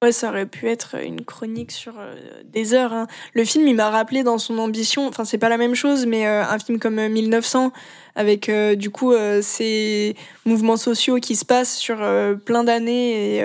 Ouais, 0.00 0.12
ça 0.12 0.28
aurait 0.28 0.46
pu 0.46 0.68
être 0.68 0.94
une 0.94 1.24
chronique 1.24 1.72
sur 1.72 1.98
euh, 1.98 2.14
des 2.44 2.72
heures. 2.72 2.92
Hein. 2.92 3.08
Le 3.32 3.44
film, 3.44 3.66
il 3.66 3.74
m'a 3.74 3.90
rappelé 3.90 4.22
dans 4.22 4.38
son 4.38 4.56
ambition, 4.58 5.08
enfin 5.08 5.24
c'est 5.24 5.38
pas 5.38 5.48
la 5.48 5.56
même 5.56 5.74
chose, 5.74 6.06
mais 6.06 6.24
euh, 6.28 6.44
un 6.44 6.58
film 6.60 6.78
comme 6.78 7.08
1900, 7.08 7.66
euh, 7.66 7.70
avec 8.14 8.48
du 8.78 8.90
coup 8.90 9.12
ces 9.42 10.14
mouvements 10.44 10.76
sociaux 10.76 11.16
qui 11.16 11.34
se 11.34 11.44
passent 11.44 11.76
sur 11.76 11.98
plein 12.44 12.64
d'années 12.64 13.36
et, 13.36 13.42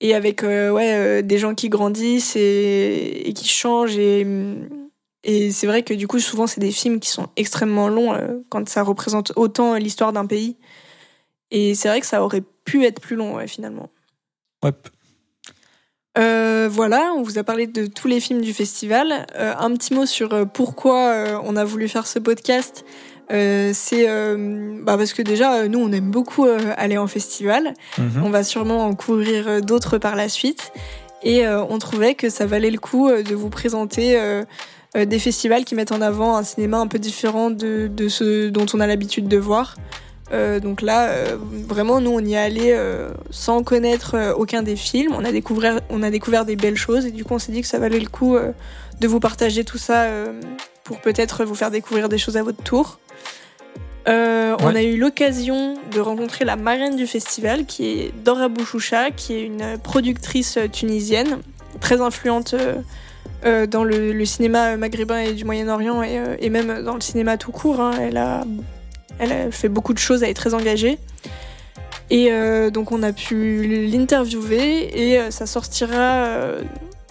et 0.00 0.14
avec 0.14 0.42
ouais, 0.42 1.22
des 1.22 1.38
gens 1.38 1.54
qui 1.54 1.68
grandissent 1.68 2.36
et, 2.36 3.28
et 3.28 3.32
qui 3.32 3.48
changent. 3.48 3.96
Et, 3.96 4.26
et 5.24 5.50
c'est 5.50 5.66
vrai 5.66 5.82
que 5.82 5.94
du 5.94 6.06
coup, 6.06 6.20
souvent, 6.20 6.46
c'est 6.46 6.60
des 6.60 6.72
films 6.72 7.00
qui 7.00 7.08
sont 7.08 7.28
extrêmement 7.36 7.88
longs 7.88 8.14
quand 8.48 8.68
ça 8.68 8.82
représente 8.82 9.32
autant 9.36 9.74
l'histoire 9.74 10.12
d'un 10.12 10.26
pays. 10.26 10.56
Et 11.50 11.74
c'est 11.74 11.88
vrai 11.88 12.00
que 12.00 12.06
ça 12.06 12.22
aurait 12.22 12.42
pu 12.64 12.84
être 12.84 13.00
plus 13.00 13.16
long, 13.16 13.36
ouais, 13.36 13.46
finalement. 13.46 13.88
Ouais, 14.62 14.72
euh, 16.18 16.68
voilà, 16.70 17.12
on 17.14 17.22
vous 17.22 17.38
a 17.38 17.44
parlé 17.44 17.66
de 17.66 17.86
tous 17.86 18.08
les 18.08 18.20
films 18.20 18.40
du 18.40 18.54
festival. 18.54 19.26
Euh, 19.34 19.54
un 19.58 19.74
petit 19.74 19.92
mot 19.92 20.06
sur 20.06 20.32
euh, 20.32 20.44
pourquoi 20.44 21.40
on 21.44 21.56
a 21.56 21.64
voulu 21.64 21.88
faire 21.88 22.06
ce 22.06 22.18
podcast. 22.18 22.84
C'est 23.28 24.06
bah 24.82 24.96
parce 24.96 25.12
que 25.12 25.22
déjà 25.22 25.66
nous 25.68 25.80
on 25.80 25.92
aime 25.92 26.10
beaucoup 26.10 26.46
aller 26.76 26.98
en 26.98 27.06
festival. 27.06 27.74
Mhm. 27.98 28.22
On 28.24 28.30
va 28.30 28.44
sûrement 28.44 28.86
en 28.86 28.94
couvrir 28.94 29.62
d'autres 29.62 29.98
par 29.98 30.16
la 30.16 30.28
suite 30.28 30.72
et 31.22 31.46
on 31.48 31.78
trouvait 31.78 32.14
que 32.14 32.28
ça 32.30 32.46
valait 32.46 32.70
le 32.70 32.78
coup 32.78 33.10
de 33.10 33.34
vous 33.34 33.50
présenter 33.50 34.20
des 34.94 35.18
festivals 35.18 35.64
qui 35.64 35.74
mettent 35.74 35.92
en 35.92 36.00
avant 36.00 36.36
un 36.36 36.44
cinéma 36.44 36.78
un 36.78 36.86
peu 36.86 36.98
différent 36.98 37.50
de, 37.50 37.88
de 37.88 38.08
ce 38.08 38.48
dont 38.48 38.66
on 38.74 38.80
a 38.80 38.86
l'habitude 38.86 39.28
de 39.28 39.36
voir. 39.36 39.74
Euh, 40.32 40.60
donc 40.60 40.82
là, 40.82 41.08
euh, 41.10 41.36
vraiment, 41.68 42.00
nous, 42.00 42.10
on 42.10 42.20
y 42.20 42.34
est 42.34 42.38
allé 42.38 42.72
euh, 42.72 43.10
sans 43.30 43.62
connaître 43.62 44.34
aucun 44.36 44.62
des 44.62 44.76
films. 44.76 45.12
On 45.14 45.24
a, 45.24 45.32
découvert, 45.32 45.80
on 45.90 46.02
a 46.02 46.10
découvert 46.10 46.44
des 46.44 46.56
belles 46.56 46.76
choses 46.76 47.06
et 47.06 47.10
du 47.10 47.24
coup, 47.24 47.34
on 47.34 47.38
s'est 47.38 47.52
dit 47.52 47.62
que 47.62 47.68
ça 47.68 47.78
valait 47.78 48.00
le 48.00 48.08
coup 48.08 48.36
de 49.00 49.08
vous 49.08 49.20
partager 49.20 49.64
tout 49.64 49.78
ça 49.78 50.06
pour 50.84 51.00
peut-être 51.00 51.44
vous 51.44 51.54
faire 51.54 51.70
découvrir 51.70 52.08
des 52.08 52.18
choses 52.18 52.36
à 52.36 52.42
votre 52.42 52.62
tour. 52.62 52.98
On 54.06 54.74
a 54.74 54.82
eu 54.82 54.96
l'occasion 54.96 55.74
de 55.92 56.00
rencontrer 56.00 56.44
la 56.44 56.56
marraine 56.56 56.96
du 56.96 57.06
festival, 57.06 57.66
qui 57.66 57.86
est 57.86 58.12
Dora 58.24 58.48
Bouchoucha, 58.48 59.10
qui 59.10 59.34
est 59.34 59.42
une 59.42 59.78
productrice 59.82 60.58
tunisienne, 60.72 61.38
très 61.80 62.00
influente 62.00 62.54
dans 63.44 63.84
le, 63.84 64.24
cinéma 64.24 64.76
maghrébin 64.76 65.18
et 65.18 65.32
du 65.32 65.44
Moyen-Orient 65.44 66.02
et, 66.02 66.50
même 66.50 66.82
dans 66.82 66.94
le 66.94 67.00
cinéma 67.00 67.36
tout 67.36 67.52
court. 67.52 67.80
Hein. 67.80 67.92
Elle 68.00 68.16
a 68.16 68.44
elle 69.18 69.52
fait 69.52 69.68
beaucoup 69.68 69.94
de 69.94 69.98
choses, 69.98 70.22
elle 70.22 70.30
est 70.30 70.34
très 70.34 70.54
engagée. 70.54 70.98
Et 72.10 72.28
euh, 72.30 72.70
donc 72.70 72.92
on 72.92 73.02
a 73.02 73.12
pu 73.12 73.86
l'interviewer 73.88 74.90
et 74.94 75.18
euh, 75.18 75.30
ça 75.30 75.46
sortira 75.46 75.94
euh, 75.96 76.62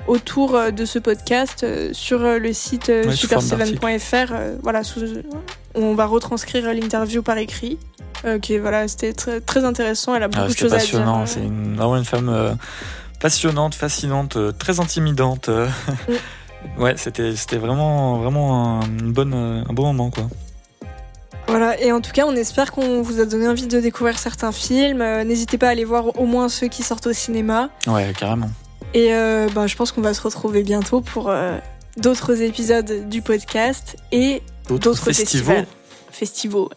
autour 0.08 0.58
de 0.71 0.86
ce 0.86 0.99
podcast 0.99 1.65
sur 1.91 2.19
le 2.19 2.53
site 2.53 2.89
super7.fr. 2.89 4.34
voilà, 4.62 4.84
on 5.75 5.95
va 5.95 6.05
retranscrire 6.05 6.73
l'interview 6.73 7.21
par 7.21 7.38
écrit. 7.38 7.77
Ok, 8.25 8.51
voilà, 8.59 8.88
c'était 8.88 9.13
très, 9.13 9.65
intéressant. 9.65 10.15
Elle 10.15 10.23
a 10.23 10.27
beaucoup 10.27 10.45
ah, 10.45 10.49
de 10.49 10.55
choses 10.55 10.73
à 10.73 10.77
dire. 10.77 10.85
passionnant. 10.85 11.25
C'est 11.25 11.41
vraiment 11.41 11.97
une 11.97 12.05
femme 12.05 12.57
passionnante, 13.19 13.75
fascinante, 13.75 14.38
très 14.57 14.79
intimidante. 14.79 15.49
Mm. 15.49 16.81
ouais, 16.81 16.95
c'était 16.97 17.57
vraiment 17.57 18.17
vraiment 18.17 18.81
un, 18.81 18.83
une 18.83 19.13
bonne, 19.13 19.33
un 19.33 19.73
bon 19.73 19.83
moment 19.83 20.09
quoi. 20.09 20.27
Voilà, 21.47 21.79
et 21.79 21.91
en 21.91 22.01
tout 22.01 22.11
cas, 22.11 22.25
on 22.25 22.35
espère 22.35 22.71
qu'on 22.71 23.01
vous 23.01 23.19
a 23.19 23.25
donné 23.25 23.47
envie 23.47 23.67
de 23.67 23.79
découvrir 23.79 24.17
certains 24.17 24.51
films. 24.51 25.01
Euh, 25.01 25.23
n'hésitez 25.23 25.57
pas 25.57 25.67
à 25.67 25.71
aller 25.71 25.85
voir 25.85 26.19
au 26.19 26.25
moins 26.25 26.49
ceux 26.49 26.67
qui 26.67 26.83
sortent 26.83 27.07
au 27.07 27.13
cinéma. 27.13 27.69
Ouais, 27.88 28.13
carrément. 28.17 28.49
Et 28.93 29.13
euh, 29.13 29.47
bah, 29.53 29.67
je 29.67 29.75
pense 29.75 29.91
qu'on 29.91 30.01
va 30.01 30.13
se 30.13 30.21
retrouver 30.21 30.63
bientôt 30.63 31.01
pour 31.01 31.29
euh, 31.29 31.57
d'autres 31.97 32.41
épisodes 32.41 33.07
du 33.09 33.21
podcast 33.21 33.97
et 34.11 34.41
d'autres 34.67 34.95
festivals. 34.97 35.65
Festivals. 36.12 36.69